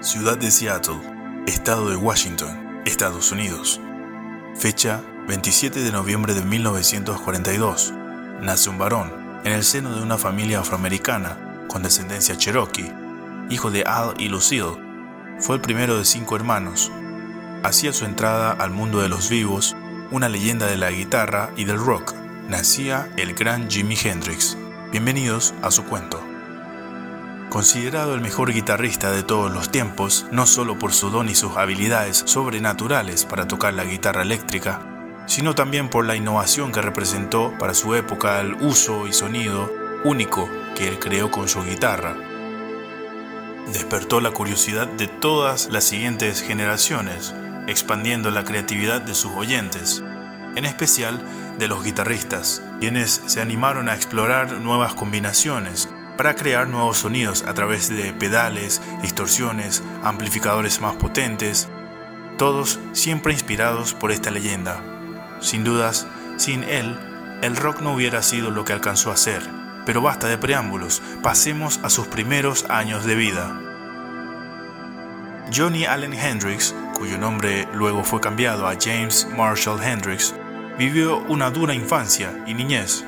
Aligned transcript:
Ciudad 0.00 0.38
de 0.38 0.52
Seattle, 0.52 1.00
Estado 1.48 1.90
de 1.90 1.96
Washington, 1.96 2.82
Estados 2.86 3.32
Unidos. 3.32 3.80
Fecha 4.54 5.02
27 5.26 5.80
de 5.80 5.90
noviembre 5.90 6.34
de 6.34 6.42
1942. 6.42 7.92
Nace 8.40 8.70
un 8.70 8.78
varón 8.78 9.12
en 9.42 9.52
el 9.52 9.64
seno 9.64 9.96
de 9.96 10.00
una 10.00 10.16
familia 10.16 10.60
afroamericana 10.60 11.64
con 11.66 11.82
descendencia 11.82 12.36
cherokee, 12.38 12.92
hijo 13.50 13.72
de 13.72 13.82
Al 13.82 14.14
y 14.20 14.28
Lucille. 14.28 14.78
Fue 15.40 15.56
el 15.56 15.60
primero 15.60 15.98
de 15.98 16.04
cinco 16.04 16.36
hermanos. 16.36 16.92
Hacía 17.64 17.92
su 17.92 18.04
entrada 18.04 18.52
al 18.52 18.70
mundo 18.70 19.00
de 19.00 19.08
los 19.08 19.28
vivos, 19.28 19.74
una 20.12 20.28
leyenda 20.28 20.66
de 20.66 20.76
la 20.76 20.92
guitarra 20.92 21.50
y 21.56 21.64
del 21.64 21.84
rock. 21.84 22.14
Nacía 22.48 23.10
el 23.16 23.34
gran 23.34 23.68
Jimi 23.68 23.96
Hendrix. 24.00 24.56
Bienvenidos 24.92 25.54
a 25.60 25.72
su 25.72 25.82
cuento. 25.86 26.22
Considerado 27.50 28.14
el 28.14 28.20
mejor 28.20 28.52
guitarrista 28.52 29.10
de 29.10 29.22
todos 29.22 29.50
los 29.50 29.70
tiempos, 29.70 30.26
no 30.30 30.44
solo 30.44 30.78
por 30.78 30.92
su 30.92 31.08
don 31.08 31.30
y 31.30 31.34
sus 31.34 31.56
habilidades 31.56 32.22
sobrenaturales 32.26 33.24
para 33.24 33.48
tocar 33.48 33.72
la 33.72 33.84
guitarra 33.84 34.20
eléctrica, 34.20 34.82
sino 35.26 35.54
también 35.54 35.88
por 35.88 36.04
la 36.04 36.14
innovación 36.14 36.72
que 36.72 36.82
representó 36.82 37.54
para 37.58 37.72
su 37.72 37.94
época 37.94 38.40
el 38.40 38.54
uso 38.60 39.06
y 39.06 39.14
sonido 39.14 39.72
único 40.04 40.48
que 40.76 40.88
él 40.88 40.98
creó 40.98 41.30
con 41.30 41.48
su 41.48 41.64
guitarra. 41.64 42.16
Despertó 43.72 44.20
la 44.20 44.30
curiosidad 44.30 44.86
de 44.86 45.08
todas 45.08 45.70
las 45.70 45.84
siguientes 45.84 46.42
generaciones, 46.42 47.34
expandiendo 47.66 48.30
la 48.30 48.44
creatividad 48.44 49.00
de 49.00 49.14
sus 49.14 49.32
oyentes, 49.32 50.04
en 50.54 50.66
especial 50.66 51.18
de 51.58 51.68
los 51.68 51.82
guitarristas, 51.82 52.62
quienes 52.78 53.22
se 53.26 53.40
animaron 53.40 53.88
a 53.88 53.94
explorar 53.94 54.52
nuevas 54.52 54.94
combinaciones, 54.94 55.88
para 56.18 56.34
crear 56.34 56.68
nuevos 56.68 56.98
sonidos 56.98 57.44
a 57.44 57.54
través 57.54 57.88
de 57.88 58.12
pedales, 58.12 58.82
distorsiones, 59.00 59.84
amplificadores 60.02 60.80
más 60.80 60.96
potentes, 60.96 61.68
todos 62.36 62.80
siempre 62.92 63.32
inspirados 63.32 63.94
por 63.94 64.10
esta 64.10 64.32
leyenda. 64.32 64.82
Sin 65.40 65.62
dudas, 65.62 66.08
sin 66.36 66.64
él, 66.64 66.98
el 67.40 67.54
rock 67.54 67.82
no 67.82 67.94
hubiera 67.94 68.20
sido 68.22 68.50
lo 68.50 68.64
que 68.64 68.72
alcanzó 68.72 69.12
a 69.12 69.16
ser, 69.16 69.48
pero 69.86 70.02
basta 70.02 70.26
de 70.26 70.36
preámbulos, 70.36 71.00
pasemos 71.22 71.78
a 71.84 71.88
sus 71.88 72.08
primeros 72.08 72.68
años 72.68 73.04
de 73.04 73.14
vida. 73.14 73.60
Johnny 75.54 75.86
Allen 75.86 76.14
Hendrix, 76.14 76.74
cuyo 76.94 77.16
nombre 77.16 77.68
luego 77.72 78.02
fue 78.02 78.20
cambiado 78.20 78.66
a 78.66 78.74
James 78.74 79.28
Marshall 79.36 79.80
Hendrix, 79.80 80.34
vivió 80.76 81.18
una 81.28 81.50
dura 81.50 81.74
infancia 81.74 82.42
y 82.44 82.54
niñez 82.54 83.04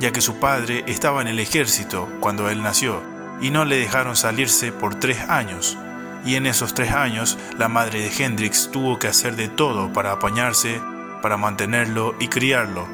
ya 0.00 0.12
que 0.12 0.22
su 0.22 0.40
padre 0.40 0.82
estaba 0.86 1.20
en 1.20 1.28
el 1.28 1.38
ejército 1.38 2.08
cuando 2.20 2.48
él 2.50 2.62
nació 2.62 3.02
y 3.40 3.50
no 3.50 3.64
le 3.64 3.76
dejaron 3.76 4.16
salirse 4.16 4.72
por 4.72 4.94
tres 4.96 5.20
años. 5.28 5.78
Y 6.24 6.34
en 6.34 6.46
esos 6.46 6.74
tres 6.74 6.90
años 6.90 7.38
la 7.58 7.68
madre 7.68 8.00
de 8.00 8.12
Hendrix 8.12 8.70
tuvo 8.72 8.98
que 8.98 9.06
hacer 9.08 9.36
de 9.36 9.48
todo 9.48 9.92
para 9.92 10.12
apañarse, 10.12 10.80
para 11.22 11.36
mantenerlo 11.36 12.14
y 12.18 12.28
criarlo. 12.28 12.88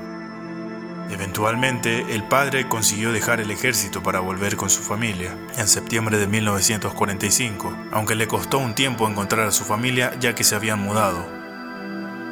Eventualmente, 1.08 2.14
el 2.14 2.24
padre 2.24 2.68
consiguió 2.68 3.12
dejar 3.12 3.40
el 3.40 3.52
ejército 3.52 4.02
para 4.02 4.18
volver 4.18 4.56
con 4.56 4.70
su 4.70 4.82
familia 4.82 5.36
en 5.56 5.68
septiembre 5.68 6.18
de 6.18 6.26
1945, 6.26 7.76
aunque 7.92 8.16
le 8.16 8.26
costó 8.26 8.58
un 8.58 8.74
tiempo 8.74 9.08
encontrar 9.08 9.46
a 9.46 9.52
su 9.52 9.64
familia 9.64 10.12
ya 10.18 10.34
que 10.34 10.42
se 10.42 10.56
habían 10.56 10.80
mudado. 10.80 11.45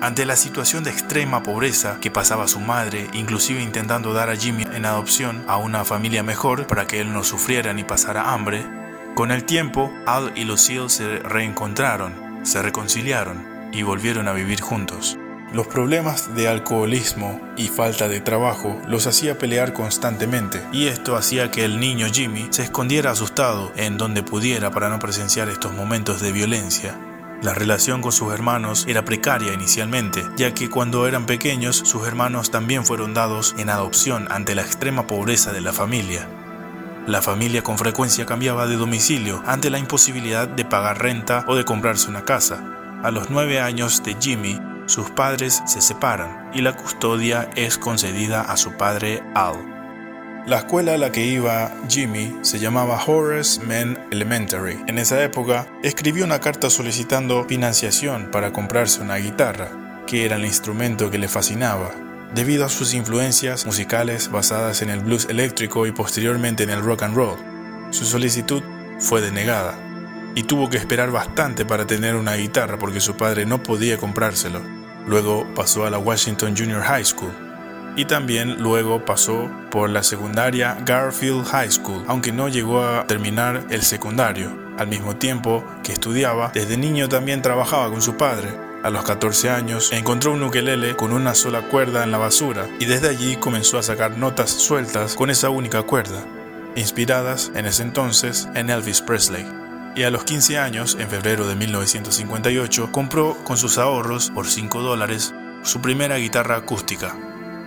Ante 0.05 0.27
la 0.27 0.37
situación 0.37 0.85
de 0.85 0.91
extrema 0.91 1.43
pobreza 1.43 1.97
que 1.99 2.11
pasaba 2.11 2.47
su 2.47 2.61
madre, 2.61 3.09
inclusive 3.15 3.63
intentando 3.63 4.13
dar 4.13 4.29
a 4.29 4.37
Jimmy 4.37 4.65
en 4.75 4.85
adopción 4.85 5.43
a 5.49 5.57
una 5.57 5.83
familia 5.87 6.23
mejor 6.23 6.67
para 6.67 6.87
que 6.87 7.01
él 7.01 7.15
no 7.15 7.25
sufriera 7.25 7.73
ni 7.73 7.85
pasara 7.85 8.35
hambre, 8.35 8.67
con 9.15 9.31
el 9.31 9.45
tiempo 9.45 9.91
Al 10.05 10.37
y 10.37 10.45
Lucille 10.45 10.91
se 10.91 11.21
reencontraron, 11.21 12.41
se 12.43 12.61
reconciliaron 12.61 13.47
y 13.73 13.83
volvieron 13.83 14.29
a 14.29 14.35
vivir 14.35 14.61
juntos. 14.61 15.17
Los 15.55 15.69
problemas 15.69 16.35
de 16.35 16.49
alcoholismo 16.49 17.41
y 17.57 17.69
falta 17.69 18.07
de 18.07 18.21
trabajo 18.21 18.79
los 18.87 19.07
hacía 19.07 19.39
pelear 19.39 19.73
constantemente 19.73 20.61
y 20.71 20.89
esto 20.89 21.17
hacía 21.17 21.51
que 21.51 21.65
el 21.65 21.81
niño 21.81 22.09
Jimmy 22.13 22.49
se 22.51 22.65
escondiera 22.65 23.13
asustado 23.13 23.73
en 23.75 23.97
donde 23.97 24.23
pudiera 24.23 24.71
para 24.71 24.91
no 24.91 24.99
presenciar 24.99 25.49
estos 25.49 25.73
momentos 25.73 26.21
de 26.21 26.31
violencia. 26.31 26.95
La 27.43 27.53
relación 27.53 28.01
con 28.01 28.13
sus 28.13 28.33
hermanos 28.33 28.87
era 28.89 29.05
precaria 29.05 29.53
inicialmente, 29.53 30.25
ya 30.37 30.55
que 30.55 30.71
cuando 30.71 31.07
eran 31.07 31.27
pequeños 31.27 31.77
sus 31.77 32.07
hermanos 32.07 32.51
también 32.51 32.85
fueron 32.87 33.13
dados 33.13 33.55
en 33.59 33.69
adopción 33.69 34.27
ante 34.31 34.55
la 34.55 34.63
extrema 34.63 35.07
pobreza 35.07 35.53
de 35.53 35.61
la 35.61 35.73
familia. 35.73 36.29
La 37.07 37.21
familia 37.21 37.63
con 37.63 37.77
frecuencia 37.77 38.25
cambiaba 38.25 38.67
de 38.67 38.77
domicilio 38.77 39.43
ante 39.47 39.69
la 39.69 39.79
imposibilidad 39.79 40.49
de 40.49 40.65
pagar 40.65 41.03
renta 41.03 41.45
o 41.47 41.55
de 41.55 41.65
comprarse 41.65 42.09
una 42.09 42.25
casa. 42.25 42.65
A 43.03 43.11
los 43.11 43.29
nueve 43.29 43.61
años 43.61 44.03
de 44.03 44.17
Jimmy, 44.19 44.59
sus 44.87 45.11
padres 45.11 45.63
se 45.67 45.83
separan 45.83 46.51
y 46.55 46.63
la 46.63 46.75
custodia 46.75 47.51
es 47.57 47.77
concedida 47.77 48.41
a 48.41 48.57
su 48.57 48.73
padre 48.73 49.23
Al. 49.35 49.74
La 50.47 50.59
escuela 50.59 50.93
a 50.93 50.99
la 50.99 51.11
que 51.11 51.25
iba 51.25 51.73
Jimmy 51.89 52.37
se 52.43 52.59
llamaba 52.59 53.03
Horace 53.07 53.63
Mann 53.63 53.99
Elementary. 54.11 54.79
En 54.87 54.99
esa 54.99 55.25
época 55.25 55.67
escribió 55.83 56.23
una 56.23 56.39
carta 56.39 56.69
solicitando 56.69 57.47
financiación 57.47 58.31
para 58.31 58.53
comprarse 58.53 59.01
una 59.01 59.17
guitarra, 59.17 60.03
que 60.07 60.27
era 60.27 60.37
el 60.37 60.45
instrumento 60.45 61.11
que 61.11 61.17
le 61.17 61.29
fascinaba, 61.29 61.93
debido 62.35 62.67
a 62.67 62.69
sus 62.69 62.93
influencias 62.93 63.65
musicales 63.65 64.31
basadas 64.31 64.83
en 64.83 64.91
el 64.91 65.01
blues 65.01 65.27
eléctrico 65.31 65.87
y 65.87 65.93
posteriormente 65.93 66.63
en 66.63 66.71
el 66.71 66.83
rock 66.83 67.05
and 67.05 67.17
roll. 67.17 67.39
Su 67.89 68.05
solicitud 68.05 68.63
fue 68.99 69.23
denegada 69.23 69.79
y 70.35 70.43
tuvo 70.43 70.69
que 70.69 70.77
esperar 70.77 71.11
bastante 71.11 71.65
para 71.65 71.87
tener 71.87 72.17
una 72.17 72.35
guitarra 72.35 72.79
porque 72.79 73.01
su 73.01 73.17
padre 73.17 73.47
no 73.47 73.63
podía 73.63 73.97
comprárselo. 73.97 74.61
Luego 75.07 75.47
pasó 75.55 75.87
a 75.87 75.91
la 75.91 75.99
Washington 75.99 76.55
Junior 76.55 76.83
High 76.83 77.07
School, 77.07 77.33
y 77.97 78.05
también 78.07 78.63
luego 78.63 79.05
pasó 79.05 79.51
por 79.71 79.91
la 79.91 80.03
secundaria 80.03 80.77
Garfield 80.85 81.47
High 81.47 81.71
School, 81.71 82.05
aunque 82.07 82.33
no 82.33 82.49
llegó 82.49 82.83
a 82.83 83.07
terminar 83.07 83.65
el 83.71 83.83
secundario. 83.83 84.65
Al 84.79 84.89
mismo 84.89 85.17
tiempo 85.17 85.65
que 85.83 85.93
estudiaba, 85.93 86.51
desde 86.53 86.77
niño 86.77 87.09
también 87.09 87.43
trabajaba 87.43 87.91
con 87.91 88.03
su 88.03 88.17
padre. 88.17 88.49
A 88.83 88.91
los 88.91 89.05
14 89.05 89.51
años 89.51 89.93
encontró 89.93 90.33
un 90.33 90.43
ukelele 90.43 90.97
con 90.97 91.13
una 91.13 91.35
sola 91.35 91.63
cuerda 91.63 92.05
en 92.05 92.11
la 92.11 92.19
basura 92.19 92.67
y 92.81 92.85
desde 92.85 93.09
allí 93.09 93.37
comenzó 93.37 93.79
a 93.79 93.83
sacar 93.83 94.19
notas 94.19 94.51
sueltas 94.51 95.15
con 95.15 95.31
esa 95.31 95.49
única 95.49 95.83
cuerda, 95.83 96.25
inspiradas 96.75 97.51
en 97.55 97.67
ese 97.67 97.83
entonces 97.83 98.49
en 98.55 98.69
Elvis 98.69 99.01
Presley. 99.01 99.47
Y 99.97 100.03
a 100.03 100.11
los 100.11 100.25
15 100.25 100.59
años, 100.59 100.97
en 100.99 101.09
febrero 101.09 101.47
de 101.47 101.55
1958, 101.55 102.91
compró 102.91 103.37
con 103.45 103.57
sus 103.57 103.79
ahorros 103.79 104.31
por 104.33 104.49
5 104.49 104.83
dólares 104.83 105.33
su 105.63 105.81
primera 105.81 106.17
guitarra 106.17 106.57
acústica, 106.57 107.17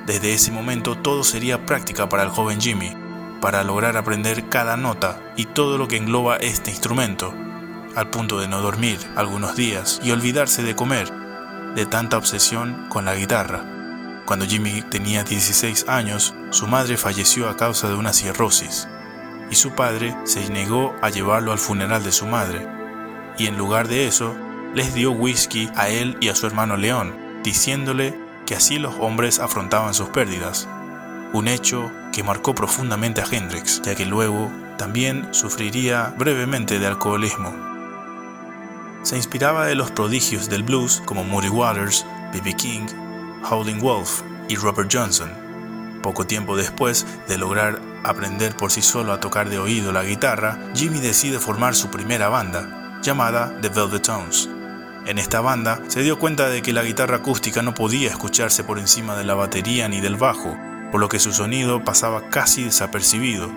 desde 0.07 0.33
ese 0.33 0.51
momento 0.51 0.97
todo 0.97 1.25
sería 1.25 1.65
práctica 1.65 2.07
para 2.07 2.23
el 2.23 2.29
joven 2.29 2.61
Jimmy, 2.61 2.95
para 3.41 3.63
lograr 3.63 3.97
aprender 3.97 4.47
cada 4.47 4.77
nota 4.77 5.33
y 5.35 5.45
todo 5.45 5.77
lo 5.77 5.89
que 5.89 5.97
engloba 5.97 6.37
este 6.37 6.71
instrumento, 6.71 7.33
al 7.93 8.09
punto 8.09 8.39
de 8.39 8.47
no 8.47 8.61
dormir 8.61 8.99
algunos 9.17 9.57
días 9.57 9.99
y 10.01 10.11
olvidarse 10.11 10.63
de 10.63 10.77
comer, 10.77 11.11
de 11.75 11.85
tanta 11.85 12.17
obsesión 12.17 12.87
con 12.87 13.03
la 13.03 13.15
guitarra. 13.15 13.65
Cuando 14.25 14.45
Jimmy 14.45 14.81
tenía 14.81 15.23
16 15.23 15.89
años, 15.89 16.33
su 16.51 16.67
madre 16.67 16.95
falleció 16.95 17.49
a 17.49 17.57
causa 17.57 17.89
de 17.89 17.95
una 17.95 18.13
cirrosis 18.13 18.87
y 19.51 19.55
su 19.55 19.71
padre 19.71 20.15
se 20.23 20.49
negó 20.49 20.95
a 21.01 21.09
llevarlo 21.09 21.51
al 21.51 21.59
funeral 21.59 22.03
de 22.03 22.13
su 22.13 22.25
madre. 22.27 22.65
Y 23.37 23.47
en 23.47 23.57
lugar 23.57 23.89
de 23.89 24.07
eso, 24.07 24.35
les 24.73 24.93
dio 24.93 25.11
whisky 25.11 25.69
a 25.75 25.89
él 25.89 26.15
y 26.21 26.29
a 26.29 26.35
su 26.35 26.47
hermano 26.47 26.77
León, 26.77 27.13
diciéndole 27.43 28.26
que 28.47 28.55
así 28.55 28.79
los 28.79 28.95
hombres 28.99 29.39
afrontaban 29.39 29.93
sus 29.93 30.09
pérdidas, 30.09 30.67
un 31.33 31.49
hecho 31.49 31.91
que 32.13 32.23
marcó 32.23 32.55
profundamente 32.55 33.21
a 33.21 33.25
Hendrix, 33.29 33.81
ya 33.83 33.93
que 33.93 34.05
luego 34.05 34.49
también 34.77 35.27
sufriría 35.31 36.15
brevemente 36.17 36.79
de 36.79 36.87
alcoholismo. 36.87 37.53
Se 39.03 39.17
inspiraba 39.17 39.65
de 39.65 39.75
los 39.75 39.91
prodigios 39.91 40.49
del 40.49 40.63
blues 40.63 41.03
como 41.05 41.25
Muddy 41.25 41.49
Waters, 41.49 42.05
B.B. 42.33 42.55
King, 42.55 42.87
Howlin' 43.49 43.79
Wolf 43.79 44.21
y 44.47 44.55
Robert 44.55 44.89
Johnson. 44.91 45.29
Poco 46.01 46.25
tiempo 46.25 46.55
después 46.55 47.05
de 47.27 47.37
lograr 47.37 47.81
aprender 48.03 48.55
por 48.55 48.71
sí 48.71 48.81
solo 48.81 49.11
a 49.11 49.19
tocar 49.19 49.49
de 49.49 49.59
oído 49.59 49.91
la 49.91 50.03
guitarra, 50.03 50.57
Jimmy 50.73 50.99
decide 50.99 51.39
formar 51.39 51.75
su 51.75 51.89
primera 51.89 52.29
banda, 52.29 52.99
llamada 53.01 53.59
The 53.61 53.69
Velvet 53.69 54.03
Tones. 54.03 54.49
En 55.07 55.19
esta 55.19 55.39
banda 55.39 55.79
se 55.87 56.03
dio 56.03 56.19
cuenta 56.19 56.49
de 56.49 56.61
que 56.61 56.73
la 56.73 56.83
guitarra 56.83 57.15
acústica 57.15 57.61
no 57.61 57.73
podía 57.73 58.09
escucharse 58.09 58.65
por 58.65 58.77
encima 58.77 59.15
de 59.15 59.23
la 59.23 59.35
batería 59.35 59.87
ni 59.87 60.01
del 60.01 60.17
bajo, 60.17 60.57
por 60.91 60.99
lo 60.99 61.07
que 61.07 61.17
su 61.17 61.31
sonido 61.31 61.81
pasaba 61.81 62.27
casi 62.29 62.65
desapercibido. 62.65 63.49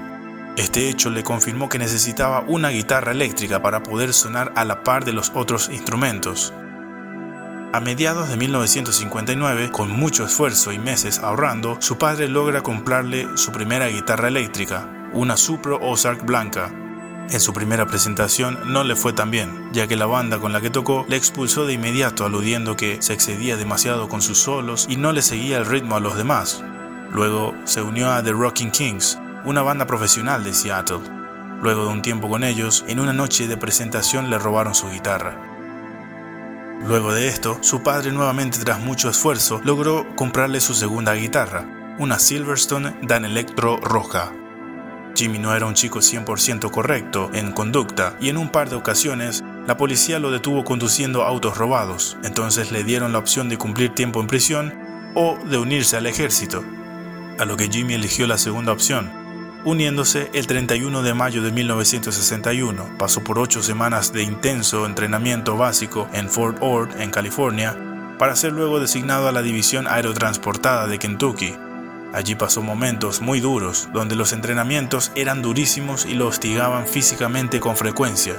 Este 0.56 0.88
hecho 0.88 1.10
le 1.10 1.24
confirmó 1.24 1.68
que 1.68 1.80
necesitaba 1.80 2.44
una 2.46 2.68
guitarra 2.68 3.10
eléctrica 3.10 3.60
para 3.62 3.82
poder 3.82 4.12
sonar 4.12 4.52
a 4.54 4.64
la 4.64 4.84
par 4.84 5.04
de 5.04 5.12
los 5.12 5.32
otros 5.34 5.70
instrumentos. 5.72 6.54
A 7.72 7.80
mediados 7.80 8.28
de 8.28 8.36
1959, 8.36 9.72
con 9.72 9.90
mucho 9.90 10.24
esfuerzo 10.24 10.70
y 10.70 10.78
meses 10.78 11.18
ahorrando, 11.18 11.78
su 11.80 11.98
padre 11.98 12.28
logra 12.28 12.62
comprarle 12.62 13.26
su 13.34 13.50
primera 13.50 13.88
guitarra 13.88 14.28
eléctrica, 14.28 14.88
una 15.14 15.36
Supro 15.36 15.80
Ozark 15.82 16.24
blanca, 16.24 16.70
En 17.30 17.38
su 17.38 17.52
primera 17.52 17.86
presentación 17.86 18.58
no 18.72 18.82
le 18.82 18.96
fue 18.96 19.12
tan 19.12 19.30
bien, 19.30 19.70
ya 19.72 19.86
que 19.86 19.94
la 19.94 20.06
banda 20.06 20.40
con 20.40 20.52
la 20.52 20.60
que 20.60 20.68
tocó 20.68 21.06
le 21.08 21.16
expulsó 21.16 21.64
de 21.64 21.74
inmediato 21.74 22.24
aludiendo 22.24 22.76
que 22.76 23.00
se 23.00 23.12
excedía 23.12 23.56
demasiado 23.56 24.08
con 24.08 24.20
sus 24.20 24.38
solos 24.38 24.86
y 24.88 24.96
no 24.96 25.12
le 25.12 25.22
seguía 25.22 25.58
el 25.58 25.66
ritmo 25.66 25.94
a 25.94 26.00
los 26.00 26.16
demás. 26.16 26.64
Luego 27.12 27.54
se 27.64 27.82
unió 27.82 28.10
a 28.10 28.20
The 28.24 28.32
Rocking 28.32 28.72
Kings, 28.72 29.16
una 29.44 29.62
banda 29.62 29.86
profesional 29.86 30.42
de 30.42 30.52
Seattle. 30.52 30.98
Luego 31.62 31.84
de 31.84 31.90
un 31.90 32.02
tiempo 32.02 32.28
con 32.28 32.42
ellos, 32.42 32.84
en 32.88 32.98
una 32.98 33.12
noche 33.12 33.46
de 33.46 33.56
presentación 33.56 34.28
le 34.28 34.38
robaron 34.38 34.74
su 34.74 34.90
guitarra. 34.90 35.36
Luego 36.84 37.12
de 37.12 37.28
esto, 37.28 37.58
su 37.60 37.84
padre 37.84 38.10
nuevamente 38.10 38.58
tras 38.58 38.80
mucho 38.80 39.08
esfuerzo 39.08 39.60
logró 39.62 40.16
comprarle 40.16 40.60
su 40.60 40.74
segunda 40.74 41.14
guitarra, 41.14 41.94
una 41.98 42.18
Silverstone 42.18 42.96
Dan 43.02 43.24
Electro 43.24 43.76
roja. 43.76 44.32
Jimmy 45.14 45.38
no 45.38 45.54
era 45.54 45.66
un 45.66 45.74
chico 45.74 45.98
100% 45.98 46.70
correcto 46.70 47.30
en 47.32 47.52
conducta 47.52 48.16
y 48.20 48.28
en 48.28 48.36
un 48.36 48.50
par 48.50 48.70
de 48.70 48.76
ocasiones 48.76 49.44
la 49.66 49.76
policía 49.76 50.18
lo 50.18 50.30
detuvo 50.30 50.64
conduciendo 50.64 51.22
autos 51.22 51.56
robados, 51.56 52.16
entonces 52.24 52.72
le 52.72 52.84
dieron 52.84 53.12
la 53.12 53.18
opción 53.18 53.48
de 53.48 53.58
cumplir 53.58 53.94
tiempo 53.94 54.20
en 54.20 54.26
prisión 54.26 54.74
o 55.14 55.38
de 55.44 55.58
unirse 55.58 55.96
al 55.96 56.06
ejército, 56.06 56.64
a 57.38 57.44
lo 57.44 57.56
que 57.56 57.68
Jimmy 57.68 57.94
eligió 57.94 58.26
la 58.26 58.38
segunda 58.38 58.72
opción, 58.72 59.10
uniéndose 59.64 60.30
el 60.32 60.46
31 60.46 61.02
de 61.02 61.14
mayo 61.14 61.42
de 61.42 61.52
1961. 61.52 62.98
Pasó 62.98 63.22
por 63.22 63.38
ocho 63.38 63.62
semanas 63.62 64.12
de 64.12 64.22
intenso 64.22 64.86
entrenamiento 64.86 65.56
básico 65.56 66.08
en 66.12 66.28
Fort 66.28 66.58
Ord, 66.60 67.00
en 67.00 67.10
California, 67.10 67.76
para 68.18 68.36
ser 68.36 68.52
luego 68.52 68.80
designado 68.80 69.28
a 69.28 69.32
la 69.32 69.42
División 69.42 69.86
Aerotransportada 69.86 70.86
de 70.86 70.98
Kentucky, 70.98 71.54
Allí 72.12 72.34
pasó 72.34 72.60
momentos 72.62 73.20
muy 73.20 73.40
duros, 73.40 73.88
donde 73.92 74.16
los 74.16 74.32
entrenamientos 74.32 75.12
eran 75.14 75.42
durísimos 75.42 76.06
y 76.06 76.14
lo 76.14 76.26
hostigaban 76.26 76.88
físicamente 76.88 77.60
con 77.60 77.76
frecuencia. 77.76 78.34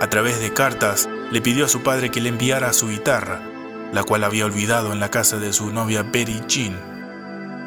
A 0.00 0.08
través 0.08 0.40
de 0.40 0.52
cartas, 0.52 1.08
le 1.30 1.42
pidió 1.42 1.66
a 1.66 1.68
su 1.68 1.82
padre 1.82 2.10
que 2.10 2.22
le 2.22 2.30
enviara 2.30 2.72
su 2.72 2.88
guitarra, 2.88 3.40
la 3.92 4.02
cual 4.02 4.24
había 4.24 4.46
olvidado 4.46 4.92
en 4.92 5.00
la 5.00 5.10
casa 5.10 5.36
de 5.38 5.52
su 5.52 5.70
novia 5.72 6.02
Betty 6.02 6.40
Jean. 6.48 6.76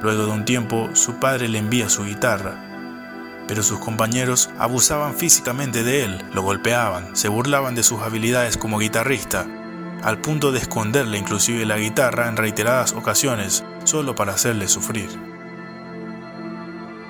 Luego 0.02 0.26
de 0.26 0.32
un 0.32 0.46
tiempo, 0.46 0.90
su 0.94 1.20
padre 1.20 1.48
le 1.48 1.60
envía 1.60 1.90
su 1.90 2.04
guitarra, 2.04 2.64
pero 3.48 3.64
sus 3.64 3.80
compañeros 3.80 4.50
abusaban 4.58 5.16
físicamente 5.16 5.84
de 5.84 6.04
él, 6.04 6.26
lo 6.34 6.42
golpeaban, 6.42 7.16
se 7.16 7.30
burlaban 7.30 7.76
de 7.76 7.84
sus 7.84 8.02
habilidades 8.02 8.58
como 8.58 8.80
guitarrista, 8.80 9.46
al 10.04 10.20
punto 10.20 10.52
de 10.52 10.60
esconderle 10.60 11.18
inclusive 11.18 11.66
la 11.66 11.78
guitarra 11.78 12.28
en 12.28 12.38
reiteradas 12.38 12.94
ocasiones 12.94 13.64
solo 13.88 14.16
para 14.16 14.34
hacerle 14.34 14.68
sufrir. 14.68 15.10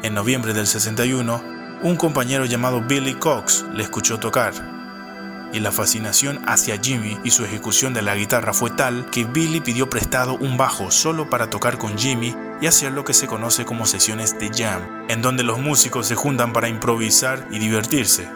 En 0.03 0.13
noviembre 0.13 0.53
del 0.53 0.67
61, 0.67 1.43
un 1.83 1.95
compañero 1.95 2.45
llamado 2.45 2.81
Billy 2.81 3.15
Cox 3.15 3.65
le 3.73 3.83
escuchó 3.83 4.19
tocar, 4.19 4.53
y 5.53 5.59
la 5.59 5.71
fascinación 5.71 6.41
hacia 6.45 6.79
Jimmy 6.79 7.17
y 7.23 7.31
su 7.31 7.45
ejecución 7.45 7.93
de 7.93 8.01
la 8.01 8.15
guitarra 8.15 8.53
fue 8.53 8.69
tal 8.69 9.09
que 9.09 9.23
Billy 9.23 9.61
pidió 9.61 9.89
prestado 9.89 10.35
un 10.35 10.57
bajo 10.57 10.91
solo 10.91 11.29
para 11.29 11.49
tocar 11.49 11.77
con 11.77 11.97
Jimmy 11.97 12.35
y 12.61 12.67
hacer 12.67 12.91
lo 12.91 13.03
que 13.03 13.13
se 13.13 13.27
conoce 13.27 13.65
como 13.65 13.85
sesiones 13.85 14.37
de 14.39 14.49
jam, 14.49 15.05
en 15.09 15.21
donde 15.21 15.43
los 15.43 15.59
músicos 15.59 16.07
se 16.07 16.15
juntan 16.15 16.53
para 16.53 16.69
improvisar 16.69 17.47
y 17.51 17.59
divertirse. 17.59 18.27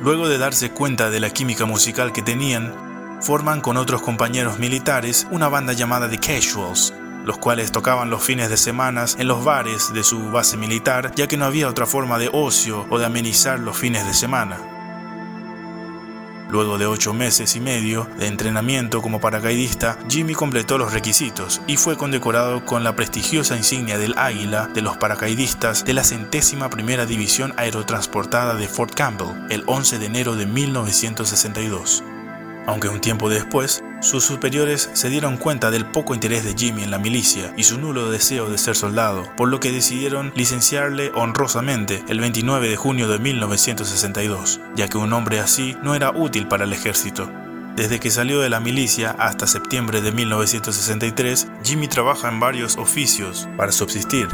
Luego 0.00 0.28
de 0.28 0.38
darse 0.38 0.70
cuenta 0.70 1.10
de 1.10 1.20
la 1.20 1.30
química 1.30 1.66
musical 1.66 2.12
que 2.12 2.22
tenían, 2.22 2.72
forman 3.20 3.60
con 3.60 3.76
otros 3.76 4.02
compañeros 4.02 4.58
militares 4.58 5.26
una 5.30 5.48
banda 5.48 5.72
llamada 5.72 6.08
The 6.08 6.18
Casuals, 6.18 6.94
los 7.28 7.36
cuales 7.36 7.72
tocaban 7.72 8.08
los 8.08 8.22
fines 8.24 8.48
de 8.48 8.56
semana 8.56 9.04
en 9.18 9.28
los 9.28 9.44
bares 9.44 9.92
de 9.92 10.02
su 10.02 10.30
base 10.30 10.56
militar, 10.56 11.12
ya 11.14 11.28
que 11.28 11.36
no 11.36 11.44
había 11.44 11.68
otra 11.68 11.84
forma 11.84 12.18
de 12.18 12.30
ocio 12.32 12.86
o 12.88 12.98
de 12.98 13.04
amenizar 13.04 13.60
los 13.60 13.76
fines 13.76 14.06
de 14.06 14.14
semana. 14.14 14.56
Luego 16.48 16.78
de 16.78 16.86
ocho 16.86 17.12
meses 17.12 17.54
y 17.54 17.60
medio 17.60 18.08
de 18.18 18.28
entrenamiento 18.28 19.02
como 19.02 19.20
paracaidista, 19.20 19.98
Jimmy 20.08 20.32
completó 20.32 20.78
los 20.78 20.94
requisitos 20.94 21.60
y 21.66 21.76
fue 21.76 21.98
condecorado 21.98 22.64
con 22.64 22.82
la 22.82 22.96
prestigiosa 22.96 23.58
insignia 23.58 23.98
del 23.98 24.16
Águila 24.16 24.70
de 24.72 24.80
los 24.80 24.96
paracaidistas 24.96 25.84
de 25.84 25.92
la 25.92 26.04
centésima 26.04 26.70
primera 26.70 27.04
división 27.04 27.52
aerotransportada 27.58 28.54
de 28.54 28.68
Fort 28.68 28.94
Campbell 28.94 29.36
el 29.50 29.64
11 29.66 29.98
de 29.98 30.06
enero 30.06 30.34
de 30.34 30.46
1962 30.46 32.02
aunque 32.68 32.90
un 32.90 33.00
tiempo 33.00 33.30
después, 33.30 33.82
sus 34.02 34.24
superiores 34.24 34.90
se 34.92 35.08
dieron 35.08 35.38
cuenta 35.38 35.70
del 35.70 35.86
poco 35.86 36.14
interés 36.14 36.44
de 36.44 36.54
Jimmy 36.54 36.82
en 36.82 36.90
la 36.90 36.98
milicia 36.98 37.54
y 37.56 37.62
su 37.62 37.80
nulo 37.80 38.10
deseo 38.10 38.50
de 38.50 38.58
ser 38.58 38.76
soldado, 38.76 39.26
por 39.38 39.48
lo 39.48 39.58
que 39.58 39.72
decidieron 39.72 40.32
licenciarle 40.36 41.10
honrosamente 41.14 42.04
el 42.08 42.20
29 42.20 42.68
de 42.68 42.76
junio 42.76 43.08
de 43.08 43.18
1962, 43.20 44.60
ya 44.76 44.86
que 44.86 44.98
un 44.98 45.14
hombre 45.14 45.40
así 45.40 45.78
no 45.82 45.94
era 45.94 46.10
útil 46.10 46.46
para 46.46 46.64
el 46.64 46.74
ejército. 46.74 47.30
Desde 47.74 48.00
que 48.00 48.10
salió 48.10 48.40
de 48.40 48.50
la 48.50 48.60
milicia 48.60 49.16
hasta 49.18 49.46
septiembre 49.46 50.02
de 50.02 50.12
1963, 50.12 51.48
Jimmy 51.64 51.88
trabaja 51.88 52.28
en 52.28 52.38
varios 52.38 52.76
oficios 52.76 53.48
para 53.56 53.72
subsistir, 53.72 54.28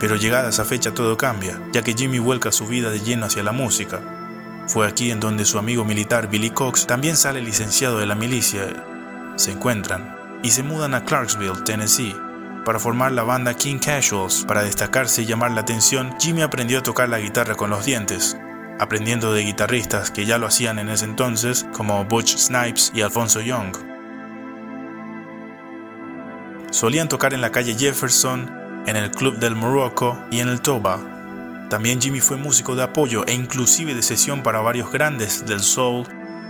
pero 0.00 0.16
llegada 0.16 0.48
esa 0.48 0.64
fecha 0.64 0.94
todo 0.94 1.18
cambia, 1.18 1.60
ya 1.74 1.82
que 1.82 1.92
Jimmy 1.92 2.18
vuelca 2.18 2.50
su 2.50 2.66
vida 2.66 2.90
de 2.90 3.00
lleno 3.00 3.26
hacia 3.26 3.42
la 3.42 3.52
música, 3.52 4.00
fue 4.66 4.86
aquí 4.86 5.10
en 5.10 5.20
donde 5.20 5.44
su 5.44 5.58
amigo 5.58 5.84
militar 5.84 6.28
Billy 6.28 6.50
Cox 6.50 6.86
también 6.86 7.16
sale 7.16 7.42
licenciado 7.42 7.98
de 7.98 8.06
la 8.06 8.14
milicia. 8.14 8.62
Se 9.36 9.52
encuentran 9.52 10.16
y 10.42 10.50
se 10.50 10.62
mudan 10.62 10.94
a 10.94 11.04
Clarksville, 11.04 11.64
Tennessee, 11.64 12.16
para 12.64 12.78
formar 12.78 13.12
la 13.12 13.22
banda 13.24 13.54
King 13.54 13.78
Casuals. 13.78 14.44
Para 14.46 14.62
destacarse 14.62 15.22
y 15.22 15.26
llamar 15.26 15.50
la 15.50 15.60
atención, 15.60 16.14
Jimmy 16.18 16.42
aprendió 16.42 16.78
a 16.78 16.82
tocar 16.82 17.08
la 17.08 17.18
guitarra 17.18 17.54
con 17.54 17.70
los 17.70 17.84
dientes, 17.84 18.38
aprendiendo 18.80 19.32
de 19.32 19.42
guitarristas 19.42 20.10
que 20.10 20.24
ya 20.24 20.38
lo 20.38 20.46
hacían 20.46 20.78
en 20.78 20.88
ese 20.88 21.04
entonces, 21.04 21.66
como 21.72 22.04
Butch 22.06 22.36
Snipes 22.36 22.90
y 22.94 23.02
Alfonso 23.02 23.40
Young. 23.40 23.76
Solían 26.70 27.08
tocar 27.08 27.34
en 27.34 27.42
la 27.42 27.52
calle 27.52 27.76
Jefferson, 27.78 28.50
en 28.86 28.96
el 28.96 29.10
Club 29.10 29.38
del 29.38 29.54
Morocco 29.54 30.18
y 30.30 30.40
en 30.40 30.48
el 30.48 30.60
Toba, 30.60 31.13
también 31.68 32.00
Jimmy 32.00 32.20
fue 32.20 32.36
músico 32.36 32.76
de 32.76 32.82
apoyo 32.82 33.24
e 33.26 33.32
inclusive 33.32 33.94
de 33.94 34.02
sesión 34.02 34.42
para 34.42 34.60
varios 34.60 34.92
grandes 34.92 35.46
del 35.46 35.60
soul, 35.60 36.06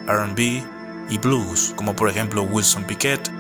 RB 0.07 0.63
y 1.09 1.19
blues, 1.19 1.73
como 1.77 1.95
por 1.95 2.09
ejemplo 2.09 2.43
Wilson 2.43 2.85
Pickett, 2.85 3.31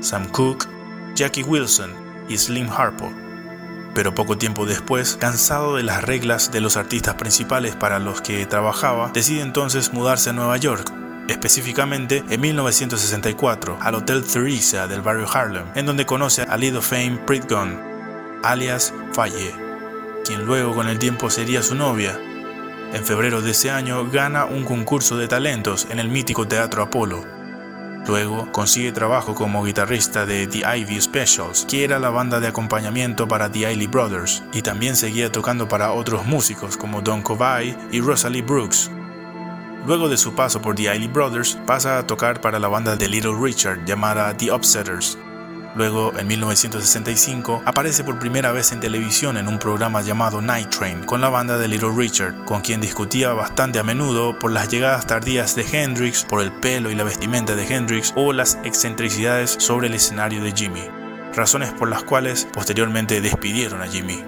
Sam 0.00 0.28
Cooke, 0.28 0.66
Jackie 1.14 1.42
Wilson 1.42 1.92
y 2.28 2.38
Slim 2.38 2.70
Harpo. 2.70 3.12
Pero 3.94 4.14
poco 4.14 4.38
tiempo 4.38 4.64
después, 4.64 5.16
cansado 5.16 5.76
de 5.76 5.82
las 5.82 6.02
reglas 6.02 6.52
de 6.52 6.60
los 6.60 6.76
artistas 6.76 7.14
principales 7.14 7.74
para 7.74 7.98
los 7.98 8.20
que 8.20 8.46
trabajaba, 8.46 9.10
decide 9.12 9.42
entonces 9.42 9.92
mudarse 9.92 10.30
a 10.30 10.34
Nueva 10.34 10.56
York, 10.56 10.92
específicamente 11.28 12.24
en 12.28 12.40
1964 12.40 13.78
al 13.80 13.94
Hotel 13.96 14.24
Theresa 14.24 14.86
del 14.86 15.02
barrio 15.02 15.26
Harlem, 15.30 15.66
en 15.74 15.86
donde 15.86 16.06
conoce 16.06 16.42
a 16.42 16.56
Lead 16.56 16.76
of 16.76 16.88
Fame 16.88 17.20
Gunn, 17.48 17.78
alias 18.42 18.94
Faye 19.12 19.67
quien 20.28 20.44
luego 20.44 20.74
con 20.74 20.88
el 20.88 20.98
tiempo 20.98 21.30
sería 21.30 21.62
su 21.62 21.74
novia. 21.74 22.20
En 22.92 23.02
febrero 23.02 23.40
de 23.40 23.52
ese 23.52 23.70
año 23.70 24.10
gana 24.10 24.44
un 24.44 24.64
concurso 24.64 25.16
de 25.16 25.26
talentos 25.26 25.86
en 25.90 25.98
el 25.98 26.10
mítico 26.10 26.46
Teatro 26.46 26.82
Apolo. 26.82 27.24
Luego 28.06 28.52
consigue 28.52 28.92
trabajo 28.92 29.34
como 29.34 29.64
guitarrista 29.64 30.26
de 30.26 30.46
The 30.46 30.64
Ivy 30.80 31.00
Specials, 31.00 31.64
que 31.64 31.82
era 31.82 31.98
la 31.98 32.10
banda 32.10 32.40
de 32.40 32.48
acompañamiento 32.48 33.26
para 33.26 33.50
The 33.50 33.72
Isley 33.72 33.86
Brothers, 33.86 34.42
y 34.52 34.60
también 34.60 34.96
seguía 34.96 35.32
tocando 35.32 35.66
para 35.66 35.92
otros 35.92 36.26
músicos 36.26 36.76
como 36.76 37.00
Don 37.00 37.22
Covay 37.22 37.74
y 37.90 38.02
Rosalie 38.02 38.42
Brooks. 38.42 38.90
Luego 39.86 40.10
de 40.10 40.18
su 40.18 40.34
paso 40.34 40.60
por 40.60 40.74
The 40.74 40.94
Isley 40.94 41.08
Brothers, 41.08 41.58
pasa 41.66 41.96
a 41.96 42.06
tocar 42.06 42.42
para 42.42 42.58
la 42.58 42.68
banda 42.68 42.96
de 42.96 43.08
Little 43.08 43.36
Richard 43.40 43.86
llamada 43.86 44.36
The 44.36 44.52
Upsetters, 44.52 45.16
Luego, 45.78 46.12
en 46.18 46.26
1965, 46.26 47.62
aparece 47.64 48.02
por 48.02 48.18
primera 48.18 48.50
vez 48.50 48.72
en 48.72 48.80
televisión 48.80 49.36
en 49.36 49.46
un 49.46 49.60
programa 49.60 50.02
llamado 50.02 50.42
Night 50.42 50.70
Train 50.70 51.04
con 51.04 51.20
la 51.20 51.28
banda 51.28 51.56
de 51.56 51.68
Little 51.68 51.92
Richard, 51.96 52.34
con 52.46 52.62
quien 52.62 52.80
discutía 52.80 53.32
bastante 53.32 53.78
a 53.78 53.84
menudo 53.84 54.36
por 54.40 54.50
las 54.50 54.68
llegadas 54.68 55.06
tardías 55.06 55.54
de 55.54 55.64
Hendrix, 55.70 56.24
por 56.24 56.42
el 56.42 56.50
pelo 56.50 56.90
y 56.90 56.96
la 56.96 57.04
vestimenta 57.04 57.54
de 57.54 57.64
Hendrix 57.64 58.12
o 58.16 58.32
las 58.32 58.58
excentricidades 58.64 59.54
sobre 59.60 59.86
el 59.86 59.94
escenario 59.94 60.42
de 60.42 60.50
Jimmy, 60.50 60.82
razones 61.32 61.72
por 61.74 61.88
las 61.88 62.02
cuales 62.02 62.48
posteriormente 62.52 63.20
despidieron 63.20 63.80
a 63.80 63.86
Jimmy. 63.86 64.24